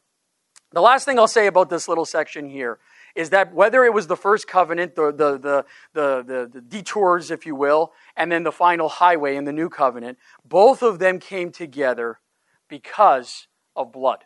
The 0.71 0.81
last 0.81 1.05
thing 1.05 1.19
I'll 1.19 1.27
say 1.27 1.49
about 1.49 1.69
this 1.69 1.89
little 1.89 2.05
section 2.05 2.49
here 2.49 2.79
is 3.17 3.31
that 3.31 3.53
whether 3.53 3.85
it 3.85 3.93
was 3.93 4.07
the 4.07 4.17
first 4.17 4.47
covenant, 4.47 4.95
the, 4.95 5.11
the, 5.11 5.39
the, 5.39 5.65
the, 5.93 6.51
the, 6.53 6.61
detours, 6.61 7.33
if 7.33 7.45
you 7.45 7.57
will, 7.57 7.93
and 8.17 8.31
then 8.31 8.45
the 8.45 8.53
final 8.53 8.89
highway 8.89 9.35
in 9.35 9.45
the 9.45 9.53
new 9.53 9.69
covenant, 9.69 10.19
both 10.45 10.81
of 10.81 11.01
them 11.01 11.19
came 11.19 11.51
together 11.51 12.21
because 12.69 13.49
of 13.75 13.91
blood. 13.91 14.25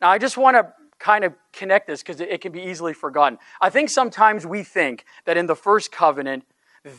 Now, 0.00 0.10
I 0.10 0.18
just 0.18 0.36
want 0.36 0.56
to 0.56 0.72
kind 1.00 1.24
of 1.24 1.34
connect 1.52 1.88
this 1.88 2.02
because 2.02 2.20
it, 2.20 2.28
it 2.28 2.40
can 2.40 2.52
be 2.52 2.62
easily 2.62 2.92
forgotten. 2.92 3.38
I 3.60 3.68
think 3.68 3.90
sometimes 3.90 4.46
we 4.46 4.62
think 4.62 5.04
that 5.24 5.36
in 5.36 5.46
the 5.46 5.56
first 5.56 5.90
covenant, 5.90 6.44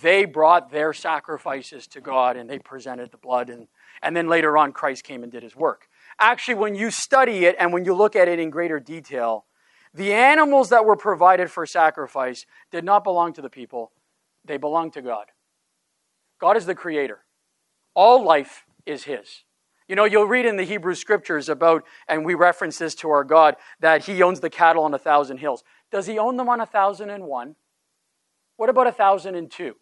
they 0.02 0.26
brought 0.26 0.72
their 0.72 0.94
sacrifices 0.94 1.88
to 1.88 2.02
God 2.02 2.38
and 2.38 2.50
they 2.50 2.60
presented 2.60 3.12
the 3.12 3.18
blood, 3.18 3.50
and, 3.50 3.68
and 4.02 4.16
then 4.16 4.28
later 4.28 4.58
on, 4.58 4.72
Christ 4.72 5.04
came 5.04 5.24
and 5.24 5.32
did 5.32 5.44
his 5.44 5.56
work. 5.56 5.88
Actually, 6.20 6.56
when 6.56 6.76
you 6.76 6.92
study 6.92 7.46
it 7.46 7.56
and 7.60 7.72
when 7.72 7.86
you 7.86 7.94
look 7.94 8.16
at 8.16 8.28
it 8.28 8.40
in 8.40 8.50
greater 8.50 8.80
detail, 8.80 9.46
the 9.94 10.14
animals 10.14 10.70
that 10.70 10.86
were 10.86 10.96
provided 10.96 11.50
for 11.50 11.66
sacrifice 11.66 12.46
did 12.72 12.84
not 12.84 13.04
belong 13.04 13.34
to 13.34 13.42
the 13.42 13.50
people, 13.50 13.92
they 14.46 14.58
belonged 14.58 14.94
to 14.94 15.02
God. 15.02 15.26
God 16.40 16.58
is 16.58 16.66
the 16.66 16.76
creator. 16.76 17.26
All 17.94 18.24
life 18.24 18.66
is 18.86 19.04
His. 19.04 19.44
You 19.88 19.96
know, 19.96 20.06
you'll 20.06 20.28
read 20.28 20.46
in 20.46 20.56
the 20.56 20.64
Hebrew 20.64 20.94
scriptures 20.94 21.50
about, 21.50 21.84
and 22.08 22.24
we 22.24 22.36
reference 22.36 22.78
this 22.78 22.94
to 22.96 23.10
our 23.10 23.24
God, 23.24 23.56
that 23.80 24.06
He 24.06 24.22
owns 24.22 24.40
the 24.40 24.50
cattle 24.50 24.84
on 24.84 24.94
a 24.94 25.00
thousand 25.00 25.38
hills. 25.38 25.64
Does 25.92 26.06
He 26.06 26.20
own 26.20 26.38
them 26.38 26.48
on 26.48 26.62
a 26.62 26.66
thousand 26.66 27.10
and 27.10 27.26
one? 27.26 27.56
What 28.60 28.68
about 28.68 28.88
a 28.88 28.92
thousand 28.92 29.36
and 29.36 29.50
two? 29.50 29.78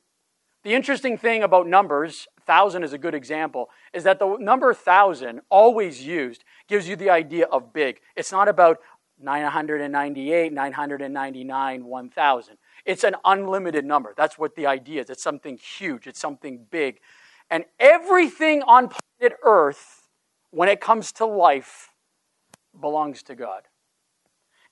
The 0.64 0.76
interesting 0.76 1.18
thing 1.18 1.42
about 1.42 1.66
numbers, 1.66 2.28
thousand 2.46 2.84
is 2.84 2.94
a 2.94 3.00
good 3.00 3.16
example, 3.16 3.72
is 3.92 4.04
that 4.04 4.20
the 4.20 4.38
number 4.40 4.72
thousand, 4.72 5.42
always 5.50 6.06
used, 6.06 6.44
gives 6.68 6.88
you 6.88 6.96
the 6.96 7.10
idea 7.10 7.48
of 7.48 7.74
big. 7.74 8.02
It's 8.16 8.32
not 8.32 8.48
about, 8.48 8.78
998, 9.20 10.54
999, 10.54 11.86
1000. 11.86 12.58
It's 12.86 13.04
an 13.04 13.16
unlimited 13.26 13.84
number. 13.84 14.14
That's 14.16 14.38
what 14.38 14.56
the 14.56 14.68
idea 14.68 15.02
is. 15.02 15.10
It's 15.10 15.24
something 15.24 15.58
huge, 15.58 16.06
it's 16.06 16.20
something 16.20 16.68
big. 16.70 17.00
And 17.50 17.66
everything 17.80 18.62
on 18.62 18.90
planet 18.90 19.40
Earth, 19.44 20.04
when 20.52 20.70
it 20.70 20.80
comes 20.80 21.12
to 21.14 21.26
life, 21.26 21.94
belongs 22.80 23.24
to 23.24 23.34
God. 23.34 23.64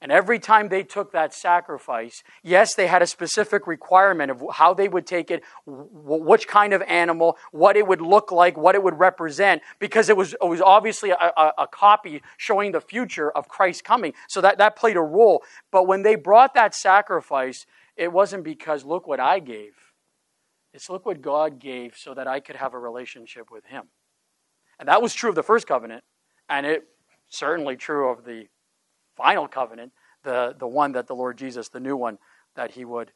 And 0.05 0.11
every 0.11 0.37
time 0.37 0.69
they 0.69 0.83
took 0.83 1.13
that 1.13 1.33
sacrifice, 1.33 2.21
yes, 2.43 2.75
they 2.75 2.85
had 2.85 3.01
a 3.01 3.07
specific 3.07 3.65
requirement 3.65 4.29
of 4.29 4.43
how 4.53 4.71
they 4.71 4.87
would 4.87 5.07
take 5.07 5.31
it, 5.31 5.41
which 5.65 6.47
kind 6.47 6.73
of 6.73 6.83
animal, 6.83 7.39
what 7.51 7.75
it 7.75 7.87
would 7.87 8.01
look 8.01 8.31
like, 8.31 8.55
what 8.55 8.75
it 8.75 8.83
would 8.83 8.99
represent, 8.99 9.63
because 9.79 10.07
it 10.07 10.15
was, 10.15 10.33
it 10.33 10.45
was 10.45 10.61
obviously 10.61 11.09
a, 11.09 11.15
a, 11.15 11.53
a 11.57 11.67
copy 11.67 12.21
showing 12.37 12.71
the 12.71 12.81
future 12.81 13.31
of 13.31 13.47
Christ 13.47 13.83
coming. 13.83 14.13
So 14.29 14.41
that, 14.41 14.59
that 14.59 14.75
played 14.75 14.95
a 14.95 15.01
role. 15.01 15.41
But 15.71 15.87
when 15.87 16.03
they 16.03 16.13
brought 16.13 16.53
that 16.53 16.75
sacrifice, 16.75 17.65
it 17.97 18.13
wasn't 18.13 18.43
because, 18.43 18.85
look 18.85 19.07
what 19.07 19.19
I 19.19 19.39
gave. 19.39 19.73
It's 20.71 20.87
look 20.87 21.07
what 21.07 21.23
God 21.23 21.57
gave 21.57 21.95
so 21.97 22.13
that 22.13 22.27
I 22.27 22.41
could 22.41 22.57
have 22.57 22.75
a 22.75 22.79
relationship 22.79 23.49
with 23.49 23.65
Him. 23.65 23.85
And 24.77 24.87
that 24.87 25.01
was 25.01 25.15
true 25.15 25.29
of 25.31 25.35
the 25.35 25.41
first 25.41 25.65
covenant, 25.65 26.03
and 26.47 26.67
it 26.67 26.83
certainly 27.27 27.75
true 27.75 28.11
of 28.11 28.23
the 28.23 28.45
final 29.15 29.47
covenant, 29.47 29.91
the, 30.23 30.55
the 30.57 30.67
one 30.67 30.93
that 30.93 31.07
the 31.07 31.15
Lord 31.15 31.37
Jesus, 31.37 31.69
the 31.69 31.79
new 31.79 31.95
one, 31.95 32.17
that 32.55 32.71
he 32.71 32.85
would 32.85 33.11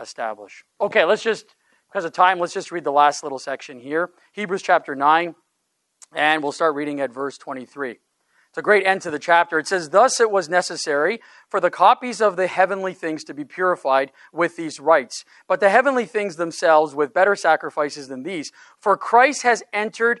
establish. 0.00 0.64
Okay, 0.80 1.04
let's 1.04 1.22
just, 1.22 1.54
because 1.88 2.04
of 2.04 2.12
time, 2.12 2.38
let's 2.38 2.54
just 2.54 2.72
read 2.72 2.84
the 2.84 2.92
last 2.92 3.22
little 3.22 3.38
section 3.38 3.78
here 3.78 4.10
Hebrews 4.32 4.62
chapter 4.62 4.94
9, 4.94 5.34
and 6.14 6.42
we'll 6.42 6.52
start 6.52 6.74
reading 6.74 7.00
at 7.00 7.12
verse 7.12 7.38
23. 7.38 7.98
It's 8.54 8.58
a 8.60 8.62
great 8.62 8.86
end 8.86 9.02
to 9.02 9.10
the 9.10 9.18
chapter. 9.18 9.58
It 9.58 9.66
says, 9.66 9.90
Thus 9.90 10.20
it 10.20 10.30
was 10.30 10.48
necessary 10.48 11.18
for 11.48 11.58
the 11.58 11.72
copies 11.72 12.20
of 12.20 12.36
the 12.36 12.46
heavenly 12.46 12.94
things 12.94 13.24
to 13.24 13.34
be 13.34 13.44
purified 13.44 14.12
with 14.32 14.54
these 14.54 14.78
rites, 14.78 15.24
but 15.48 15.58
the 15.58 15.70
heavenly 15.70 16.06
things 16.06 16.36
themselves 16.36 16.94
with 16.94 17.12
better 17.12 17.34
sacrifices 17.34 18.06
than 18.06 18.22
these. 18.22 18.52
For 18.78 18.96
Christ 18.96 19.42
has 19.42 19.64
entered 19.72 20.20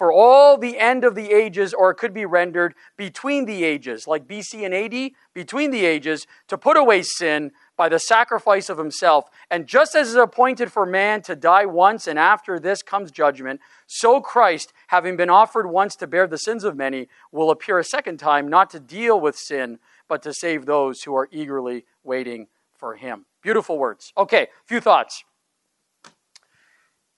for 0.00 0.10
all 0.10 0.56
the 0.56 0.78
end 0.78 1.04
of 1.04 1.14
the 1.14 1.30
ages, 1.30 1.74
or 1.74 1.90
it 1.90 1.96
could 1.96 2.14
be 2.14 2.24
rendered 2.24 2.74
between 2.96 3.44
the 3.44 3.64
ages, 3.64 4.06
like 4.06 4.26
BC 4.26 4.64
and 4.64 4.72
AD, 4.72 5.10
between 5.34 5.70
the 5.70 5.84
ages, 5.84 6.26
to 6.48 6.56
put 6.56 6.78
away 6.78 7.02
sin 7.02 7.50
by 7.76 7.86
the 7.86 7.98
sacrifice 7.98 8.70
of 8.70 8.78
himself. 8.78 9.28
And 9.50 9.66
just 9.66 9.94
as 9.94 10.08
it 10.08 10.10
is 10.12 10.16
appointed 10.16 10.72
for 10.72 10.86
man 10.86 11.20
to 11.24 11.36
die 11.36 11.66
once, 11.66 12.06
and 12.06 12.18
after 12.18 12.58
this 12.58 12.82
comes 12.82 13.10
judgment, 13.10 13.60
so 13.86 14.22
Christ, 14.22 14.72
having 14.86 15.18
been 15.18 15.28
offered 15.28 15.66
once 15.66 15.94
to 15.96 16.06
bear 16.06 16.26
the 16.26 16.38
sins 16.38 16.64
of 16.64 16.74
many, 16.74 17.06
will 17.30 17.50
appear 17.50 17.78
a 17.78 17.84
second 17.84 18.16
time, 18.16 18.48
not 18.48 18.70
to 18.70 18.80
deal 18.80 19.20
with 19.20 19.36
sin, 19.36 19.80
but 20.08 20.22
to 20.22 20.32
save 20.32 20.64
those 20.64 21.02
who 21.02 21.14
are 21.14 21.28
eagerly 21.30 21.84
waiting 22.04 22.46
for 22.74 22.96
him. 22.96 23.26
Beautiful 23.42 23.76
words. 23.76 24.14
Okay, 24.16 24.46
few 24.64 24.80
thoughts. 24.80 25.24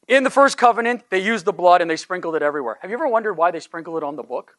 In 0.09 0.25
the 0.25 0.31
first 0.31 0.59
covenant, 0.59 1.05
they 1.11 1.21
used 1.21 1.45
the 1.45 1.53
blood 1.53 1.81
and 1.81 1.91
they 1.91 1.97
sprinkled 1.97 2.35
it 2.35 2.43
everywhere. 2.43 2.79
Have 2.83 2.91
you 2.91 2.97
ever 2.97 3.09
wondered 3.09 3.35
why 3.35 3.51
they 3.51 3.61
sprinkled 3.61 3.97
it 3.97 4.03
on 4.03 4.17
the 4.17 4.23
book? 4.23 4.57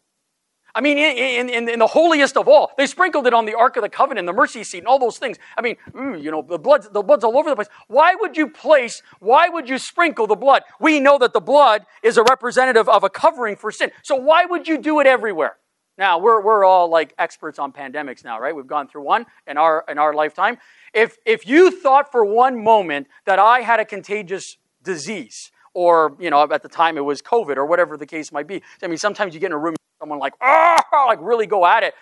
I 0.76 0.82
mean, 0.82 0.98
in, 0.98 1.50
in, 1.50 1.70
in, 1.70 1.78
the 1.78 1.86
holiest 1.86 2.36
of 2.36 2.48
all, 2.48 2.72
they 2.80 2.88
sprinkled 2.88 3.28
it 3.28 3.34
on 3.34 3.46
the 3.46 3.54
Ark 3.54 3.78
of 3.78 3.84
the 3.84 3.90
Covenant, 3.90 4.26
the 4.26 4.34
mercy 4.34 4.64
seat, 4.64 4.80
and 4.80 4.88
all 4.88 4.98
those 4.98 5.20
things. 5.20 5.38
I 5.56 5.62
mean, 5.62 5.76
ooh, 5.96 6.16
you 6.16 6.32
know, 6.32 6.42
the 6.42 6.58
blood, 6.58 6.92
the 6.92 7.04
blood's 7.04 7.24
all 7.24 7.38
over 7.38 7.48
the 7.48 7.56
place. 7.56 7.68
Why 7.88 8.16
would 8.16 8.36
you 8.36 8.50
place, 8.50 9.04
why 9.20 9.50
would 9.50 9.70
you 9.70 9.78
sprinkle 9.78 10.26
the 10.26 10.36
blood? 10.36 10.64
We 10.80 11.00
know 11.00 11.20
that 11.20 11.32
the 11.32 11.40
blood 11.40 11.86
is 12.02 12.18
a 12.18 12.24
representative 12.24 12.90
of 12.90 13.04
a 13.04 13.10
covering 13.10 13.56
for 13.56 13.72
sin. 13.72 13.92
So 14.02 14.16
why 14.16 14.46
would 14.46 14.68
you 14.68 14.80
do 14.80 15.00
it 15.00 15.06
everywhere? 15.06 15.58
Now, 15.96 16.18
we're, 16.18 16.42
we're 16.42 16.66
all 16.66 16.90
like 16.90 17.14
experts 17.20 17.60
on 17.60 17.72
pandemics 17.72 18.24
now, 18.24 18.40
right? 18.40 18.56
We've 18.56 18.66
gone 18.66 18.88
through 18.88 19.04
one 19.04 19.28
in 19.46 19.58
our, 19.58 19.86
in 19.88 20.00
our 20.00 20.16
lifetime. 20.16 20.58
If, 20.92 21.18
if 21.24 21.48
you 21.48 21.70
thought 21.70 22.12
for 22.12 22.26
one 22.26 22.64
moment 22.64 23.08
that 23.26 23.38
I 23.38 23.62
had 23.62 23.80
a 23.80 23.86
contagious 23.86 24.58
disease, 24.84 25.52
or, 25.74 26.16
you 26.20 26.30
know, 26.30 26.44
at 26.52 26.62
the 26.62 26.70
time 26.70 26.98
it 26.98 27.06
was 27.06 27.22
COVID, 27.22 27.58
or 27.58 27.66
whatever 27.66 27.98
the 27.98 28.06
case 28.06 28.32
might 28.32 28.48
be. 28.48 28.62
I 28.82 28.88
mean, 28.88 28.98
sometimes 28.98 29.34
you 29.34 29.40
get 29.40 29.48
in 29.48 29.54
a 29.54 29.58
room, 29.58 29.76
someone 30.00 30.20
like, 30.20 30.34
ah, 30.42 30.82
like 31.08 31.20
really 31.22 31.48
go 31.48 31.66
at 31.66 31.84
it. 31.84 31.94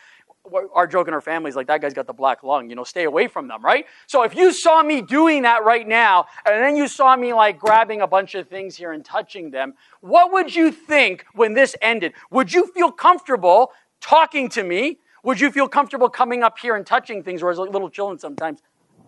Our 0.74 0.88
joke 0.88 1.08
in 1.08 1.14
our 1.14 1.22
family 1.22 1.50
is 1.50 1.56
like, 1.56 1.68
that 1.68 1.82
guy's 1.82 1.94
got 1.94 2.08
the 2.08 2.14
black 2.14 2.42
lung, 2.42 2.68
you 2.68 2.76
know, 2.76 2.84
stay 2.84 3.04
away 3.04 3.28
from 3.28 3.48
them, 3.48 3.64
right? 3.64 3.86
So 4.08 4.24
if 4.24 4.36
you 4.36 4.52
saw 4.52 4.82
me 4.82 5.02
doing 5.02 5.44
that 5.44 5.64
right 5.64 5.88
now, 5.88 6.26
and 6.48 6.64
then 6.64 6.76
you 6.76 6.88
saw 6.88 7.16
me 7.16 7.32
like 7.32 7.60
grabbing 7.60 8.02
a 8.02 8.08
bunch 8.08 8.34
of 8.34 8.48
things 8.48 8.76
here 8.76 8.92
and 8.92 9.06
touching 9.06 9.52
them, 9.52 9.76
what 10.02 10.32
would 10.34 10.56
you 10.56 10.72
think 10.72 11.26
when 11.36 11.54
this 11.54 11.76
ended? 11.80 12.14
Would 12.32 12.52
you 12.52 12.72
feel 12.74 12.92
comfortable 12.92 13.72
talking 14.02 14.50
to 14.50 14.64
me? 14.64 14.98
Would 15.24 15.40
you 15.40 15.52
feel 15.52 15.68
comfortable 15.68 16.10
coming 16.10 16.42
up 16.42 16.58
here 16.58 16.76
and 16.76 16.88
touching 16.88 17.22
things, 17.22 17.44
or 17.44 17.52
as 17.52 17.60
little 17.60 17.92
children 17.92 18.18
sometimes 18.18 18.64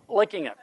licking 0.08 0.46
it? 0.46 0.54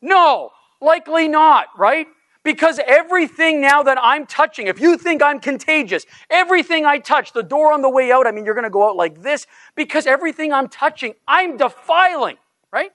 No, 0.00 0.52
likely 0.80 1.28
not, 1.28 1.66
right? 1.76 2.06
Because 2.44 2.80
everything 2.84 3.60
now 3.60 3.84
that 3.84 3.98
I'm 4.02 4.26
touching, 4.26 4.66
if 4.66 4.80
you 4.80 4.98
think 4.98 5.22
I'm 5.22 5.38
contagious, 5.38 6.04
everything 6.28 6.84
I 6.84 6.98
touch, 6.98 7.32
the 7.32 7.42
door 7.42 7.72
on 7.72 7.82
the 7.82 7.88
way 7.88 8.10
out, 8.10 8.26
I 8.26 8.32
mean, 8.32 8.44
you're 8.44 8.54
going 8.54 8.64
to 8.64 8.70
go 8.70 8.88
out 8.88 8.96
like 8.96 9.22
this, 9.22 9.46
because 9.76 10.06
everything 10.06 10.52
I'm 10.52 10.68
touching, 10.68 11.14
I'm 11.28 11.56
defiling, 11.56 12.38
right? 12.72 12.90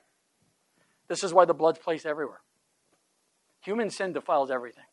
This 1.07 1.23
is 1.23 1.33
why 1.33 1.45
the 1.45 1.53
blood's 1.53 1.79
placed 1.79 2.05
everywhere. 2.05 2.41
Human 3.61 3.89
sin 3.89 4.11
defiles 4.11 4.51
everything. 4.51 4.83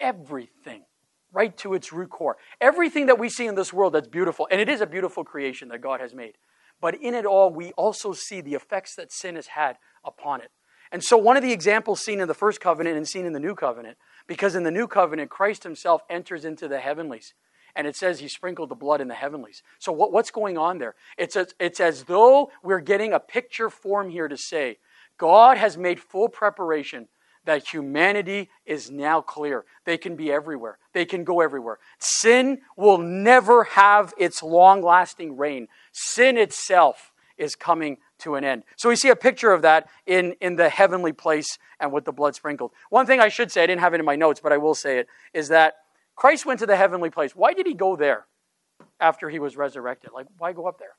Everything. 0.00 0.84
Right 1.32 1.54
to 1.58 1.74
its 1.74 1.92
root 1.92 2.08
core. 2.08 2.38
Everything 2.62 3.06
that 3.06 3.18
we 3.18 3.28
see 3.28 3.46
in 3.46 3.56
this 3.56 3.74
world 3.74 3.92
that's 3.92 4.08
beautiful, 4.08 4.48
and 4.50 4.58
it 4.58 4.70
is 4.70 4.80
a 4.80 4.86
beautiful 4.86 5.22
creation 5.22 5.68
that 5.68 5.82
God 5.82 6.00
has 6.00 6.14
made. 6.14 6.36
But 6.80 6.94
in 6.94 7.14
it 7.14 7.26
all, 7.26 7.50
we 7.50 7.72
also 7.72 8.14
see 8.14 8.40
the 8.40 8.54
effects 8.54 8.94
that 8.96 9.12
sin 9.12 9.34
has 9.36 9.48
had 9.48 9.76
upon 10.02 10.40
it. 10.40 10.50
And 10.92 11.02
so, 11.02 11.16
one 11.16 11.36
of 11.36 11.42
the 11.42 11.52
examples 11.52 12.00
seen 12.00 12.20
in 12.20 12.28
the 12.28 12.34
first 12.34 12.60
covenant 12.60 12.96
and 12.96 13.08
seen 13.08 13.26
in 13.26 13.32
the 13.32 13.40
new 13.40 13.54
covenant, 13.54 13.96
because 14.26 14.54
in 14.54 14.62
the 14.62 14.70
new 14.70 14.86
covenant, 14.86 15.30
Christ 15.30 15.64
himself 15.64 16.02
enters 16.08 16.44
into 16.44 16.68
the 16.68 16.78
heavenlies. 16.78 17.34
And 17.74 17.86
it 17.86 17.94
says 17.94 18.20
he 18.20 18.28
sprinkled 18.28 18.70
the 18.70 18.74
blood 18.74 19.02
in 19.02 19.08
the 19.08 19.14
heavenlies. 19.14 19.62
So, 19.78 19.92
what, 19.92 20.12
what's 20.12 20.30
going 20.30 20.56
on 20.56 20.78
there? 20.78 20.94
It's 21.18 21.36
as, 21.36 21.54
it's 21.60 21.80
as 21.80 22.04
though 22.04 22.50
we're 22.62 22.80
getting 22.80 23.12
a 23.12 23.20
picture 23.20 23.68
form 23.68 24.10
here 24.10 24.28
to 24.28 24.36
say 24.36 24.78
God 25.18 25.58
has 25.58 25.76
made 25.76 26.00
full 26.00 26.28
preparation 26.28 27.08
that 27.46 27.68
humanity 27.68 28.50
is 28.66 28.90
now 28.90 29.20
clear. 29.20 29.64
They 29.84 29.96
can 29.96 30.16
be 30.16 30.30
everywhere, 30.30 30.78
they 30.92 31.04
can 31.04 31.24
go 31.24 31.40
everywhere. 31.40 31.78
Sin 31.98 32.58
will 32.76 32.98
never 32.98 33.64
have 33.64 34.12
its 34.18 34.42
long 34.42 34.82
lasting 34.82 35.36
reign. 35.36 35.68
Sin 35.92 36.36
itself 36.36 37.12
is 37.38 37.54
coming 37.54 37.98
to 38.20 38.34
an 38.34 38.44
end. 38.44 38.64
So 38.76 38.88
we 38.88 38.96
see 38.96 39.08
a 39.08 39.16
picture 39.16 39.52
of 39.52 39.62
that 39.62 39.88
in, 40.06 40.34
in 40.40 40.56
the 40.56 40.68
heavenly 40.68 41.12
place 41.12 41.58
and 41.80 41.92
with 41.92 42.04
the 42.04 42.12
blood 42.12 42.34
sprinkled. 42.34 42.72
One 42.90 43.06
thing 43.06 43.20
I 43.20 43.28
should 43.28 43.52
say, 43.52 43.62
I 43.62 43.66
didn't 43.66 43.80
have 43.80 43.94
it 43.94 44.00
in 44.00 44.06
my 44.06 44.16
notes, 44.16 44.40
but 44.42 44.52
I 44.52 44.56
will 44.56 44.74
say 44.74 44.98
it, 44.98 45.08
is 45.34 45.48
that 45.48 45.74
Christ 46.14 46.46
went 46.46 46.60
to 46.60 46.66
the 46.66 46.76
heavenly 46.76 47.10
place. 47.10 47.36
Why 47.36 47.52
did 47.52 47.66
he 47.66 47.74
go 47.74 47.94
there 47.96 48.26
after 48.98 49.28
he 49.28 49.38
was 49.38 49.56
resurrected? 49.56 50.10
Like, 50.14 50.26
why 50.38 50.52
go 50.52 50.66
up 50.66 50.78
there? 50.78 50.96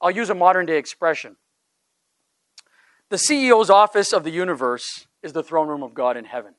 I'll 0.00 0.10
use 0.10 0.30
a 0.30 0.34
modern 0.34 0.66
day 0.66 0.76
expression. 0.76 1.36
The 3.08 3.16
CEO's 3.16 3.70
office 3.70 4.12
of 4.12 4.24
the 4.24 4.30
universe 4.30 5.06
is 5.22 5.32
the 5.32 5.42
throne 5.42 5.68
room 5.68 5.82
of 5.82 5.94
God 5.94 6.16
in 6.16 6.24
heaven. 6.24 6.54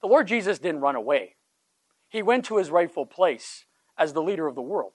The 0.00 0.08
Lord 0.08 0.28
Jesus 0.28 0.58
didn't 0.58 0.80
run 0.80 0.96
away, 0.96 1.36
he 2.08 2.22
went 2.22 2.44
to 2.46 2.56
his 2.56 2.70
rightful 2.70 3.04
place 3.04 3.64
as 3.98 4.12
the 4.12 4.22
leader 4.22 4.46
of 4.46 4.54
the 4.54 4.62
world. 4.62 4.92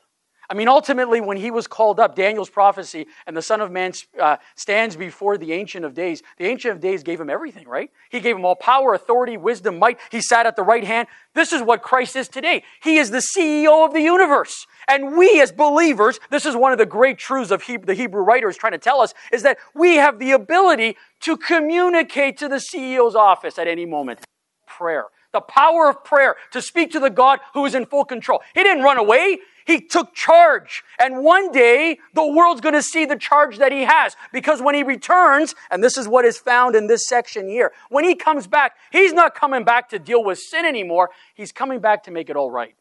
I 0.51 0.53
mean, 0.53 0.67
ultimately, 0.67 1.21
when 1.21 1.37
he 1.37 1.49
was 1.49 1.65
called 1.65 1.97
up, 1.97 2.13
Daniel's 2.13 2.49
prophecy, 2.49 3.07
and 3.25 3.37
the 3.37 3.41
Son 3.41 3.61
of 3.61 3.71
Man 3.71 3.93
uh, 4.19 4.35
stands 4.55 4.97
before 4.97 5.37
the 5.37 5.53
Ancient 5.53 5.85
of 5.85 5.93
Days, 5.93 6.21
the 6.35 6.45
Ancient 6.45 6.73
of 6.73 6.81
Days 6.81 7.03
gave 7.03 7.21
him 7.21 7.29
everything, 7.29 7.65
right? 7.69 7.89
He 8.09 8.19
gave 8.19 8.35
him 8.35 8.43
all 8.43 8.57
power, 8.57 8.93
authority, 8.93 9.37
wisdom, 9.37 9.79
might. 9.79 9.97
He 10.11 10.19
sat 10.19 10.45
at 10.45 10.57
the 10.57 10.63
right 10.63 10.83
hand. 10.83 11.07
This 11.33 11.53
is 11.53 11.61
what 11.61 11.81
Christ 11.81 12.17
is 12.17 12.27
today. 12.27 12.63
He 12.83 12.97
is 12.97 13.11
the 13.11 13.23
CEO 13.33 13.85
of 13.85 13.93
the 13.93 14.01
universe. 14.01 14.67
And 14.89 15.15
we 15.15 15.39
as 15.39 15.53
believers, 15.53 16.19
this 16.29 16.45
is 16.45 16.53
one 16.53 16.73
of 16.73 16.77
the 16.77 16.85
great 16.85 17.17
truths 17.17 17.51
of 17.51 17.63
Hebrew, 17.63 17.85
the 17.85 17.93
Hebrew 17.93 18.21
writer 18.21 18.49
is 18.49 18.57
trying 18.57 18.73
to 18.73 18.77
tell 18.77 18.99
us, 18.99 19.13
is 19.31 19.43
that 19.43 19.57
we 19.73 19.95
have 19.95 20.19
the 20.19 20.31
ability 20.31 20.97
to 21.21 21.37
communicate 21.37 22.35
to 22.39 22.49
the 22.49 22.57
CEO's 22.57 23.15
office 23.15 23.57
at 23.57 23.69
any 23.69 23.85
moment. 23.85 24.19
Prayer. 24.67 25.05
The 25.33 25.41
power 25.41 25.89
of 25.89 26.03
prayer 26.03 26.35
to 26.51 26.61
speak 26.61 26.91
to 26.91 26.99
the 26.99 27.09
God 27.09 27.39
who 27.53 27.65
is 27.65 27.75
in 27.75 27.85
full 27.85 28.05
control. 28.05 28.41
He 28.53 28.63
didn't 28.63 28.83
run 28.83 28.97
away. 28.97 29.39
He 29.65 29.79
took 29.79 30.13
charge. 30.13 30.83
And 30.99 31.23
one 31.23 31.51
day, 31.51 31.99
the 32.13 32.25
world's 32.25 32.61
going 32.61 32.73
to 32.73 32.81
see 32.81 33.05
the 33.05 33.15
charge 33.15 33.57
that 33.59 33.71
he 33.71 33.83
has. 33.83 34.15
Because 34.33 34.61
when 34.61 34.75
he 34.75 34.83
returns, 34.83 35.55
and 35.69 35.83
this 35.83 35.97
is 35.97 36.07
what 36.07 36.25
is 36.25 36.37
found 36.37 36.75
in 36.75 36.87
this 36.87 37.07
section 37.07 37.47
here, 37.47 37.71
when 37.89 38.03
he 38.03 38.15
comes 38.15 38.47
back, 38.47 38.73
he's 38.91 39.13
not 39.13 39.35
coming 39.35 39.63
back 39.63 39.89
to 39.89 39.99
deal 39.99 40.23
with 40.23 40.39
sin 40.39 40.65
anymore. 40.65 41.11
He's 41.35 41.51
coming 41.51 41.79
back 41.79 42.03
to 42.03 42.11
make 42.11 42.29
it 42.29 42.35
all 42.35 42.51
right. 42.51 42.75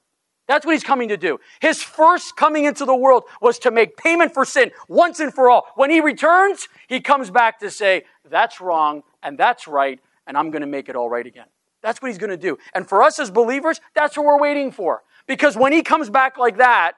That's 0.49 0.67
what 0.67 0.73
he's 0.73 0.83
coming 0.83 1.11
to 1.11 1.17
do. 1.17 1.39
His 1.61 1.81
first 1.81 2.35
coming 2.35 2.65
into 2.65 2.85
the 2.85 2.97
world 2.97 3.23
was 3.41 3.61
to 3.61 3.71
make 3.71 3.97
payment 3.97 4.35
for 4.35 4.45
sin 4.45 4.73
once 4.89 5.21
and 5.21 5.33
for 5.33 5.49
all. 5.49 5.67
When 5.77 5.91
he 5.91 6.01
returns, 6.01 6.67
he 6.89 7.01
comes 7.01 7.31
back 7.31 7.61
to 7.61 7.71
say, 7.71 8.03
that's 8.29 8.61
wrong 8.61 9.05
and 9.23 9.39
that's 9.39 9.69
right, 9.69 10.01
and 10.27 10.37
I'm 10.37 10.51
going 10.51 10.63
to 10.63 10.67
make 10.67 10.89
it 10.89 10.97
all 10.97 11.09
right 11.09 11.25
again. 11.25 11.47
That's 11.83 12.01
what 12.03 12.09
he's 12.09 12.19
going 12.19 12.31
to 12.31 12.37
do. 12.37 12.59
And 12.75 12.89
for 12.89 13.03
us 13.03 13.19
as 13.19 13.31
believers, 13.31 13.81
that's 13.95 14.17
what 14.17 14.27
we're 14.27 14.41
waiting 14.41 14.71
for. 14.71 15.03
Because 15.27 15.57
when 15.57 15.73
he 15.73 15.83
comes 15.83 16.11
back 16.11 16.37
like 16.37 16.59
that, 16.59 16.93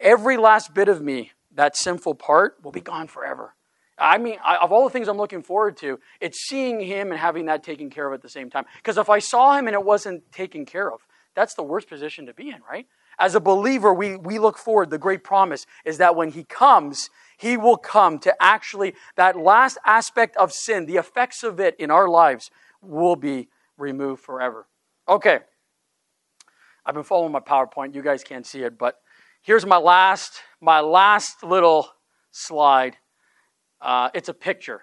every 0.00 0.36
last 0.36 0.74
bit 0.74 0.88
of 0.88 1.02
me, 1.02 1.32
that 1.54 1.76
sinful 1.76 2.14
part, 2.14 2.56
will 2.62 2.72
be 2.72 2.80
gone 2.80 3.08
forever. 3.08 3.54
I 3.98 4.18
mean, 4.18 4.38
I, 4.44 4.56
of 4.56 4.72
all 4.72 4.84
the 4.84 4.90
things 4.90 5.08
I'm 5.08 5.16
looking 5.16 5.42
forward 5.42 5.76
to, 5.78 6.00
it's 6.20 6.48
seeing 6.48 6.80
him 6.80 7.10
and 7.10 7.20
having 7.20 7.46
that 7.46 7.62
taken 7.62 7.90
care 7.90 8.06
of 8.06 8.12
at 8.12 8.22
the 8.22 8.28
same 8.28 8.50
time. 8.50 8.64
Because 8.76 8.98
if 8.98 9.08
I 9.08 9.20
saw 9.20 9.56
him 9.56 9.66
and 9.68 9.74
it 9.74 9.84
wasn't 9.84 10.30
taken 10.32 10.66
care 10.66 10.90
of, 10.90 11.00
that's 11.34 11.54
the 11.54 11.62
worst 11.62 11.88
position 11.88 12.26
to 12.26 12.34
be 12.34 12.50
in, 12.50 12.58
right? 12.68 12.86
As 13.18 13.36
a 13.36 13.40
believer, 13.40 13.94
we, 13.94 14.16
we 14.16 14.38
look 14.40 14.58
forward. 14.58 14.90
The 14.90 14.98
great 14.98 15.22
promise 15.22 15.66
is 15.84 15.98
that 15.98 16.16
when 16.16 16.32
he 16.32 16.42
comes, 16.42 17.10
he 17.36 17.56
will 17.56 17.76
come 17.76 18.18
to 18.20 18.34
actually, 18.40 18.94
that 19.14 19.38
last 19.38 19.78
aspect 19.84 20.36
of 20.36 20.52
sin, 20.52 20.86
the 20.86 20.96
effects 20.96 21.44
of 21.44 21.60
it 21.60 21.76
in 21.78 21.90
our 21.90 22.08
lives 22.08 22.50
will 22.82 23.16
be 23.16 23.48
removed 23.76 24.22
forever. 24.22 24.66
Okay. 25.08 25.40
I've 26.86 26.94
been 26.94 27.04
following 27.04 27.32
my 27.32 27.40
PowerPoint. 27.40 27.94
You 27.94 28.02
guys 28.02 28.22
can't 28.22 28.46
see 28.46 28.62
it, 28.62 28.78
but 28.78 29.00
here's 29.42 29.64
my 29.64 29.78
last, 29.78 30.40
my 30.60 30.80
last 30.80 31.42
little 31.42 31.88
slide. 32.30 32.96
Uh, 33.80 34.10
it's 34.14 34.28
a 34.28 34.34
picture. 34.34 34.82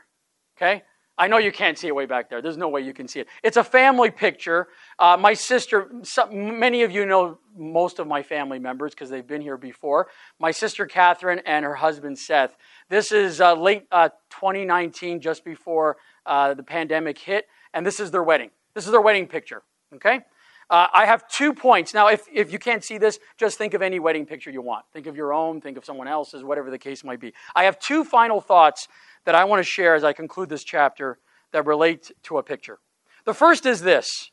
Okay? 0.58 0.84
I 1.18 1.28
know 1.28 1.38
you 1.38 1.52
can't 1.52 1.78
see 1.78 1.88
it 1.88 1.96
way 1.96 2.08
back 2.08 2.30
there. 2.30 2.42
There's 2.42 2.58
no 2.58 2.70
way 2.70 2.82
you 2.82 2.94
can 2.94 3.08
see 3.08 3.20
it. 3.20 3.28
It's 3.44 3.58
a 3.58 3.64
family 3.64 4.10
picture. 4.10 4.70
Uh, 4.98 5.18
my 5.20 5.36
sister, 5.36 5.92
some, 6.02 6.60
many 6.60 6.82
of 6.82 6.92
you 6.92 7.06
know 7.06 7.38
most 7.56 8.00
of 8.00 8.08
my 8.08 8.24
family 8.24 8.58
members 8.58 8.96
because 8.96 9.12
they've 9.12 9.28
been 9.28 9.42
here 9.42 9.58
before. 9.58 10.08
My 10.40 10.50
sister 10.50 10.88
Catherine 10.88 11.40
and 11.46 11.64
her 11.64 11.76
husband 11.76 12.18
Seth. 12.18 12.56
This 12.90 13.12
is 13.12 13.40
uh, 13.40 13.54
late 13.54 13.86
uh, 13.92 14.10
2019, 14.32 15.22
just 15.22 15.46
before 15.46 15.98
uh, 16.26 16.56
the 16.56 16.64
pandemic 16.64 17.20
hit, 17.20 17.46
and 17.74 17.86
this 17.86 18.00
is 18.00 18.10
their 18.10 18.24
wedding. 18.24 18.50
This 18.74 18.86
is 18.86 18.92
their 18.92 19.02
wedding 19.02 19.28
picture. 19.28 19.64
Okay? 19.96 20.22
Uh, 20.70 20.88
I 20.94 21.06
have 21.06 21.28
two 21.28 21.54
points. 21.54 21.94
Now, 21.94 22.08
if, 22.08 22.26
if 22.32 22.52
you 22.52 22.58
can't 22.58 22.84
see 22.84 22.98
this, 22.98 23.20
just 23.38 23.58
think 23.58 23.74
of 23.74 23.82
any 23.82 24.00
wedding 24.00 24.26
picture 24.26 24.50
you 24.50 24.62
want. 24.62 24.86
Think 24.94 25.06
of 25.06 25.18
your 25.18 25.34
own, 25.34 25.60
think 25.60 25.78
of 25.78 25.84
someone 25.84 26.08
else's, 26.08 26.44
whatever 26.44 26.72
the 26.72 26.78
case 26.78 27.04
might 27.04 27.20
be. 27.20 27.34
I 27.56 27.66
have 27.66 27.78
two 27.78 28.06
final 28.06 28.40
thoughts 28.40 28.88
that 29.26 29.36
I 29.36 29.44
want 29.44 29.60
to 29.60 29.64
share 29.64 29.96
as 29.96 30.06
I 30.06 30.14
conclude 30.14 30.48
this 30.48 30.64
chapter 30.64 31.20
that 31.52 31.66
relate 31.66 32.12
to 32.24 32.38
a 32.38 32.44
picture. 32.44 32.80
The 33.26 33.34
first 33.34 33.66
is 33.66 33.82
this 33.82 34.32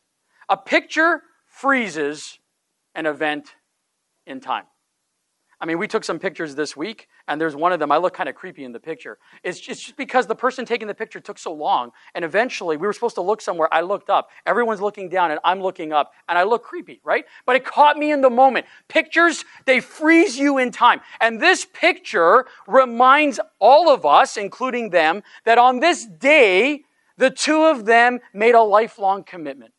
a 0.48 0.56
picture 0.56 1.22
freezes 1.46 2.38
an 2.94 3.06
event 3.06 3.56
in 4.26 4.40
time. 4.40 4.64
I 5.60 5.66
mean, 5.66 5.78
we 5.78 5.88
took 5.88 6.04
some 6.04 6.20
pictures 6.20 6.54
this 6.54 6.76
week, 6.76 7.08
and 7.26 7.40
there's 7.40 7.56
one 7.56 7.72
of 7.72 7.80
them. 7.80 7.90
I 7.90 7.96
look 7.96 8.14
kind 8.14 8.28
of 8.28 8.36
creepy 8.36 8.62
in 8.62 8.70
the 8.70 8.78
picture. 8.78 9.18
It's 9.42 9.58
just, 9.58 9.70
it's 9.70 9.82
just 9.82 9.96
because 9.96 10.28
the 10.28 10.36
person 10.36 10.64
taking 10.64 10.86
the 10.86 10.94
picture 10.94 11.18
took 11.18 11.36
so 11.36 11.52
long, 11.52 11.90
and 12.14 12.24
eventually 12.24 12.76
we 12.76 12.86
were 12.86 12.92
supposed 12.92 13.16
to 13.16 13.22
look 13.22 13.40
somewhere. 13.40 13.68
I 13.72 13.80
looked 13.80 14.08
up. 14.08 14.30
Everyone's 14.46 14.80
looking 14.80 15.08
down, 15.08 15.32
and 15.32 15.40
I'm 15.42 15.60
looking 15.60 15.92
up, 15.92 16.12
and 16.28 16.38
I 16.38 16.44
look 16.44 16.62
creepy, 16.62 17.00
right? 17.02 17.24
But 17.44 17.56
it 17.56 17.64
caught 17.64 17.96
me 17.96 18.12
in 18.12 18.20
the 18.20 18.30
moment. 18.30 18.66
Pictures, 18.86 19.44
they 19.64 19.80
freeze 19.80 20.38
you 20.38 20.58
in 20.58 20.70
time. 20.70 21.00
And 21.20 21.40
this 21.40 21.66
picture 21.72 22.46
reminds 22.68 23.40
all 23.58 23.90
of 23.90 24.06
us, 24.06 24.36
including 24.36 24.90
them, 24.90 25.24
that 25.44 25.58
on 25.58 25.80
this 25.80 26.06
day, 26.06 26.84
the 27.16 27.30
two 27.30 27.64
of 27.64 27.84
them 27.84 28.20
made 28.32 28.54
a 28.54 28.62
lifelong 28.62 29.24
commitment 29.24 29.72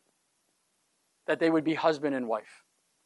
that 1.26 1.38
they 1.38 1.48
would 1.48 1.64
be 1.64 1.74
husband 1.74 2.14
and 2.14 2.28
wife. 2.28 2.59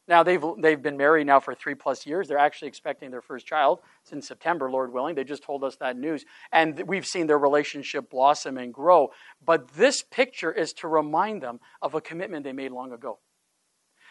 Now, 0.07 0.21
they've, 0.21 0.43
they've 0.59 0.81
been 0.81 0.97
married 0.97 1.25
now 1.25 1.39
for 1.39 1.55
three 1.55 1.73
plus 1.73 2.05
years. 2.05 2.27
They're 2.27 2.37
actually 2.37 2.67
expecting 2.67 3.09
their 3.09 3.21
first 3.23 3.47
child 3.47 3.79
since 4.03 4.27
September, 4.27 4.69
Lord 4.69 4.93
willing. 4.93 5.15
They 5.15 5.23
just 5.23 5.43
told 5.43 5.63
us 5.63 5.77
that 5.77 5.97
news. 5.97 6.25
And 6.51 6.83
we've 6.87 7.07
seen 7.07 7.25
their 7.25 7.39
relationship 7.39 8.09
blossom 8.11 8.57
and 8.57 8.71
grow. 8.71 9.09
But 9.43 9.69
this 9.69 10.03
picture 10.03 10.51
is 10.51 10.73
to 10.73 10.87
remind 10.87 11.41
them 11.41 11.59
of 11.81 11.95
a 11.95 12.01
commitment 12.01 12.43
they 12.43 12.53
made 12.53 12.71
long 12.71 12.91
ago. 12.91 13.17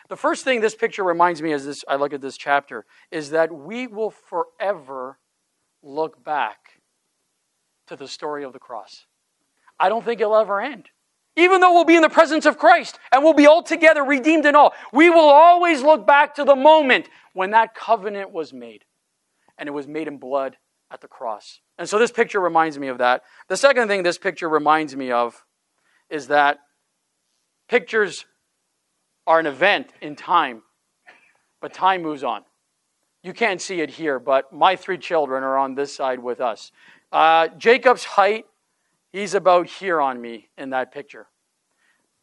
The 0.08 0.16
first 0.16 0.44
thing 0.44 0.60
this 0.60 0.74
picture 0.74 1.04
reminds 1.04 1.40
me 1.40 1.52
as 1.52 1.64
this, 1.64 1.84
I 1.88 1.94
look 1.94 2.12
at 2.12 2.20
this 2.20 2.36
chapter 2.36 2.84
is 3.10 3.30
that 3.30 3.52
we 3.52 3.86
will 3.86 4.10
forever 4.10 5.18
look 5.82 6.22
back 6.24 6.80
to 7.86 7.96
the 7.96 8.08
story 8.08 8.42
of 8.42 8.52
the 8.52 8.58
cross. 8.58 9.06
I 9.78 9.88
don't 9.88 10.04
think 10.04 10.20
it'll 10.20 10.36
ever 10.36 10.60
end. 10.60 10.88
Even 11.36 11.60
though 11.60 11.72
we'll 11.72 11.84
be 11.84 11.96
in 11.96 12.02
the 12.02 12.08
presence 12.08 12.46
of 12.46 12.58
Christ 12.58 12.98
and 13.10 13.24
we'll 13.24 13.32
be 13.32 13.46
all 13.46 13.62
together, 13.62 14.04
redeemed 14.04 14.46
and 14.46 14.56
all, 14.56 14.72
we 14.92 15.10
will 15.10 15.28
always 15.28 15.82
look 15.82 16.06
back 16.06 16.34
to 16.36 16.44
the 16.44 16.54
moment 16.54 17.08
when 17.32 17.50
that 17.50 17.74
covenant 17.74 18.30
was 18.30 18.52
made. 18.52 18.84
And 19.58 19.68
it 19.68 19.72
was 19.72 19.88
made 19.88 20.08
in 20.08 20.18
blood 20.18 20.56
at 20.90 21.00
the 21.00 21.08
cross. 21.08 21.60
And 21.76 21.88
so 21.88 21.98
this 21.98 22.12
picture 22.12 22.40
reminds 22.40 22.78
me 22.78 22.88
of 22.88 22.98
that. 22.98 23.22
The 23.48 23.56
second 23.56 23.88
thing 23.88 24.02
this 24.02 24.18
picture 24.18 24.48
reminds 24.48 24.94
me 24.94 25.10
of 25.10 25.44
is 26.08 26.28
that 26.28 26.58
pictures 27.68 28.26
are 29.26 29.40
an 29.40 29.46
event 29.46 29.92
in 30.00 30.14
time, 30.14 30.62
but 31.60 31.72
time 31.72 32.02
moves 32.02 32.22
on. 32.22 32.42
You 33.22 33.32
can't 33.32 33.60
see 33.60 33.80
it 33.80 33.90
here, 33.90 34.18
but 34.18 34.52
my 34.52 34.76
three 34.76 34.98
children 34.98 35.42
are 35.42 35.56
on 35.56 35.74
this 35.74 35.96
side 35.96 36.20
with 36.20 36.40
us. 36.40 36.70
Uh, 37.10 37.48
Jacob's 37.56 38.04
height 38.04 38.44
He's 39.14 39.34
about 39.34 39.68
here 39.68 40.00
on 40.00 40.20
me 40.20 40.48
in 40.58 40.70
that 40.70 40.90
picture. 40.92 41.28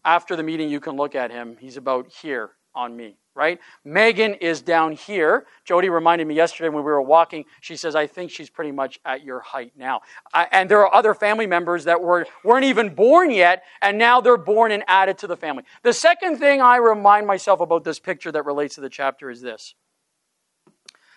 after 0.04 0.36
the 0.36 0.43
meeting, 0.43 0.69
you 0.69 0.82
can 0.82 0.97
look 0.97 1.15
at 1.15 1.32
him. 1.32 1.56
He's 1.58 1.77
about 1.77 2.12
here 2.12 2.51
on 2.75 2.97
me, 2.97 3.15
right? 3.34 3.60
Megan 3.86 4.34
is 4.34 4.62
down 4.62 4.91
here. 4.91 5.45
Jody 5.63 5.88
reminded 5.88 6.27
me 6.27 6.36
yesterday 6.36 6.67
when 6.67 6.84
we 6.84 6.91
were 6.91 7.01
walking, 7.01 7.45
she 7.62 7.77
says, 7.77 7.95
I 7.95 8.08
think 8.08 8.30
she's 8.30 8.49
pretty 8.49 8.73
much 8.73 8.99
at 9.06 9.23
your 9.23 9.39
height 9.39 9.71
now. 9.77 10.01
I, 10.34 10.47
and 10.51 10.69
there 10.69 10.80
are 10.80 10.93
other 10.93 11.13
family 11.13 11.47
members 11.47 11.86
that 11.86 12.01
were, 12.01 12.25
weren't 12.43 12.65
even 12.65 12.93
born 12.93 13.32
yet, 13.32 13.63
and 13.82 13.97
now 13.97 14.19
they're 14.19 14.36
born 14.36 14.73
and 14.73 14.84
added 14.88 15.17
to 15.19 15.27
the 15.27 15.38
family. 15.38 15.63
The 15.84 15.93
second 15.93 16.39
thing 16.39 16.62
I 16.62 16.75
remind 16.75 17.25
myself 17.25 17.62
about 17.62 17.86
this 17.86 17.99
picture 17.99 18.34
that 18.34 18.43
relates 18.43 18.75
to 18.75 18.82
the 18.82 18.89
chapter 18.89 19.30
is 19.30 19.39
this. 19.39 19.75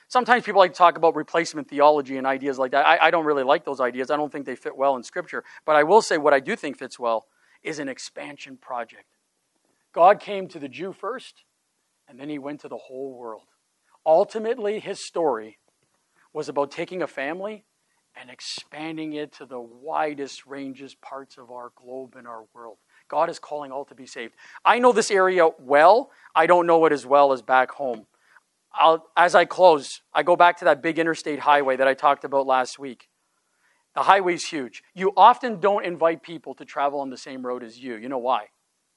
Sometimes 0.08 0.44
people 0.44 0.60
like 0.60 0.72
to 0.72 0.78
talk 0.78 0.96
about 0.96 1.16
replacement 1.16 1.68
theology 1.68 2.16
and 2.16 2.26
ideas 2.26 2.58
like 2.58 2.72
that. 2.72 2.86
I, 2.86 3.06
I 3.06 3.10
don't 3.10 3.24
really 3.24 3.42
like 3.42 3.64
those 3.64 3.80
ideas. 3.80 4.10
I 4.10 4.16
don't 4.16 4.30
think 4.30 4.46
they 4.46 4.54
fit 4.54 4.76
well 4.76 4.96
in 4.96 5.02
Scripture. 5.02 5.44
But 5.64 5.76
I 5.76 5.82
will 5.82 6.02
say 6.02 6.18
what 6.18 6.34
I 6.34 6.40
do 6.40 6.56
think 6.56 6.78
fits 6.78 6.98
well 6.98 7.26
is 7.62 7.78
an 7.78 7.88
expansion 7.88 8.56
project. 8.56 9.06
God 9.92 10.20
came 10.20 10.48
to 10.48 10.58
the 10.58 10.68
Jew 10.68 10.92
first, 10.92 11.44
and 12.08 12.18
then 12.18 12.28
he 12.28 12.38
went 12.38 12.60
to 12.60 12.68
the 12.68 12.76
whole 12.76 13.16
world. 13.16 13.48
Ultimately, 14.04 14.80
his 14.80 15.00
story 15.04 15.58
was 16.32 16.48
about 16.48 16.70
taking 16.70 17.00
a 17.00 17.06
family 17.06 17.64
and 18.16 18.30
expanding 18.30 19.14
it 19.14 19.32
to 19.32 19.46
the 19.46 19.60
widest 19.60 20.46
ranges 20.46 20.94
parts 20.94 21.38
of 21.38 21.50
our 21.50 21.72
globe 21.74 22.14
and 22.16 22.26
our 22.26 22.44
world. 22.54 22.78
God 23.08 23.28
is 23.30 23.38
calling 23.38 23.72
all 23.72 23.84
to 23.86 23.94
be 23.94 24.06
saved. 24.06 24.34
I 24.64 24.78
know 24.78 24.92
this 24.92 25.10
area 25.10 25.48
well. 25.58 26.10
I 26.34 26.46
don't 26.46 26.66
know 26.66 26.84
it 26.86 26.92
as 26.92 27.06
well 27.06 27.32
as 27.32 27.42
back 27.42 27.72
home. 27.72 28.06
I'll, 28.74 29.06
as 29.16 29.34
I 29.34 29.44
close, 29.44 30.02
I 30.12 30.22
go 30.22 30.36
back 30.36 30.58
to 30.58 30.64
that 30.66 30.82
big 30.82 30.98
interstate 30.98 31.40
highway 31.40 31.76
that 31.76 31.88
I 31.88 31.94
talked 31.94 32.24
about 32.24 32.46
last 32.46 32.78
week. 32.78 33.08
The 33.94 34.02
highway's 34.02 34.44
huge. 34.46 34.82
You 34.94 35.12
often 35.16 35.60
don't 35.60 35.84
invite 35.84 36.22
people 36.22 36.54
to 36.54 36.64
travel 36.64 37.00
on 37.00 37.10
the 37.10 37.16
same 37.16 37.46
road 37.46 37.62
as 37.62 37.78
you. 37.78 37.94
You 37.94 38.08
know 38.08 38.18
why? 38.18 38.46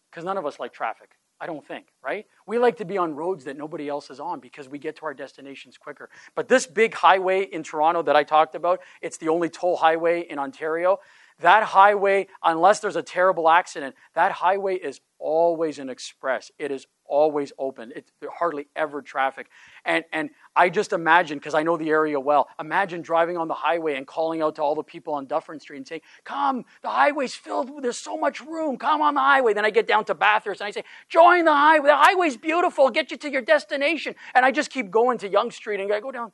Because 0.09 0.25
none 0.25 0.37
of 0.37 0.45
us 0.45 0.59
like 0.59 0.73
traffic. 0.73 1.11
I 1.39 1.45
don't 1.45 1.65
think, 1.65 1.87
right? 2.03 2.25
We 2.47 2.57
like 2.57 2.77
to 2.77 2.85
be 2.85 2.97
on 2.97 3.15
roads 3.15 3.43
that 3.43 3.57
nobody 3.57 3.87
else 3.87 4.09
is 4.09 4.19
on 4.19 4.39
because 4.39 4.67
we 4.67 4.79
get 4.79 4.95
to 4.97 5.05
our 5.05 5.13
destinations 5.13 5.77
quicker. 5.77 6.09
But 6.33 6.47
this 6.47 6.65
big 6.65 6.95
highway 6.95 7.43
in 7.43 7.61
Toronto 7.61 8.01
that 8.03 8.15
I 8.15 8.23
talked 8.23 8.55
about, 8.55 8.81
it's 9.03 9.17
the 9.17 9.29
only 9.29 9.49
toll 9.49 9.77
highway 9.77 10.21
in 10.21 10.39
Ontario. 10.39 10.97
That 11.39 11.63
highway, 11.63 12.27
unless 12.43 12.79
there's 12.79 12.95
a 12.95 13.03
terrible 13.03 13.49
accident, 13.49 13.95
that 14.15 14.31
highway 14.31 14.75
is 14.75 15.01
always 15.19 15.77
an 15.77 15.89
express. 15.89 16.51
It 16.57 16.71
is 16.71 16.87
always 17.05 17.51
open. 17.57 17.91
It's 17.95 18.11
hardly 18.39 18.67
ever 18.75 19.01
traffic. 19.01 19.47
And, 19.85 20.03
and 20.11 20.29
I 20.55 20.69
just 20.69 20.93
imagine, 20.93 21.37
because 21.37 21.53
I 21.53 21.63
know 21.63 21.77
the 21.77 21.89
area 21.89 22.19
well, 22.19 22.47
imagine 22.59 23.01
driving 23.01 23.37
on 23.37 23.47
the 23.47 23.53
highway 23.53 23.95
and 23.95 24.05
calling 24.05 24.41
out 24.41 24.55
to 24.55 24.63
all 24.63 24.75
the 24.75 24.83
people 24.83 25.13
on 25.13 25.25
Dufferin 25.25 25.59
Street 25.59 25.77
and 25.77 25.87
saying, 25.87 26.01
Come, 26.23 26.65
the 26.81 26.89
highway's 26.89 27.35
filled, 27.35 27.81
there's 27.81 27.97
so 27.97 28.17
much 28.17 28.41
room, 28.41 28.77
come 28.77 29.01
on 29.01 29.13
the 29.13 29.21
highway. 29.21 29.53
Then 29.53 29.65
I 29.65 29.69
get 29.69 29.87
down 29.87 30.05
to 30.05 30.15
Bathurst 30.15 30.61
and 30.61 30.67
I 30.67 30.71
say, 30.71 30.83
Join 31.09 31.45
the 31.45 31.53
highway, 31.53 31.87
the 31.87 31.95
highway's 31.95 32.37
beautiful, 32.37 32.89
get 32.89 33.11
you 33.11 33.17
to 33.17 33.29
your 33.29 33.41
destination. 33.41 34.15
And 34.33 34.45
I 34.45 34.51
just 34.51 34.69
keep 34.69 34.91
going 34.91 35.17
to 35.19 35.29
Yonge 35.29 35.53
Street 35.53 35.79
and 35.79 35.91
I 35.91 35.99
go 35.99 36.11
down. 36.11 36.31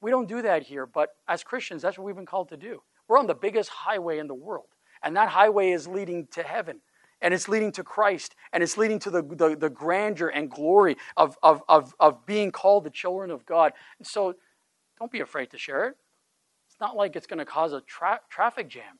We 0.00 0.10
don't 0.10 0.28
do 0.28 0.42
that 0.42 0.64
here, 0.64 0.84
but 0.84 1.10
as 1.28 1.44
Christians, 1.44 1.82
that's 1.82 1.96
what 1.96 2.04
we've 2.04 2.16
been 2.16 2.26
called 2.26 2.48
to 2.48 2.56
do. 2.56 2.82
We're 3.12 3.18
on 3.18 3.26
the 3.26 3.34
biggest 3.34 3.68
highway 3.68 4.20
in 4.20 4.26
the 4.26 4.32
world, 4.32 4.68
and 5.02 5.14
that 5.16 5.28
highway 5.28 5.72
is 5.72 5.86
leading 5.86 6.28
to 6.28 6.42
heaven 6.42 6.80
and 7.20 7.34
it's 7.34 7.46
leading 7.46 7.70
to 7.72 7.84
Christ, 7.84 8.34
and 8.54 8.62
it's 8.62 8.78
leading 8.78 8.98
to 9.00 9.10
the, 9.10 9.22
the, 9.22 9.54
the 9.54 9.68
grandeur 9.68 10.28
and 10.28 10.50
glory 10.50 10.96
of, 11.18 11.36
of, 11.42 11.62
of, 11.68 11.94
of 12.00 12.24
being 12.24 12.50
called 12.50 12.84
the 12.84 12.90
children 12.90 13.30
of 13.30 13.44
God. 13.44 13.74
And 13.98 14.06
so 14.08 14.34
don't 14.98 15.12
be 15.12 15.20
afraid 15.20 15.50
to 15.50 15.58
share 15.58 15.88
it. 15.88 15.96
It's 16.70 16.80
not 16.80 16.96
like 16.96 17.14
it's 17.14 17.26
going 17.26 17.38
to 17.38 17.44
cause 17.44 17.74
a 17.74 17.82
tra- 17.82 18.20
traffic 18.30 18.70
jam. 18.70 18.98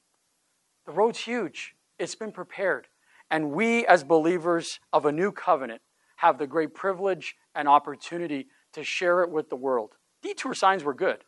The 0.84 0.92
road's 0.92 1.20
huge, 1.20 1.74
it's 1.98 2.14
been 2.14 2.32
prepared. 2.32 2.88
And 3.30 3.50
we, 3.50 3.86
as 3.86 4.04
believers 4.04 4.78
of 4.92 5.06
a 5.06 5.10
new 5.10 5.32
covenant, 5.32 5.80
have 6.16 6.36
the 6.36 6.46
great 6.46 6.74
privilege 6.74 7.34
and 7.54 7.66
opportunity 7.66 8.48
to 8.74 8.84
share 8.84 9.22
it 9.22 9.30
with 9.30 9.48
the 9.48 9.56
world. 9.56 9.92
Detour 10.22 10.52
signs 10.52 10.84
were 10.84 10.92
good, 10.92 11.24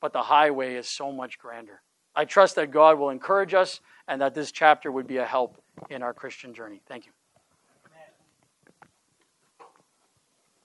but 0.00 0.12
the 0.12 0.24
highway 0.24 0.74
is 0.74 0.88
so 0.88 1.12
much 1.12 1.38
grander. 1.38 1.80
I 2.14 2.24
trust 2.24 2.56
that 2.56 2.70
God 2.70 2.98
will 2.98 3.10
encourage 3.10 3.54
us 3.54 3.80
and 4.08 4.20
that 4.20 4.34
this 4.34 4.52
chapter 4.52 4.92
would 4.92 5.06
be 5.06 5.18
a 5.18 5.24
help 5.24 5.62
in 5.88 6.02
our 6.02 6.12
Christian 6.12 6.52
journey. 6.52 6.82
Thank 6.86 7.06
you. 7.06 7.12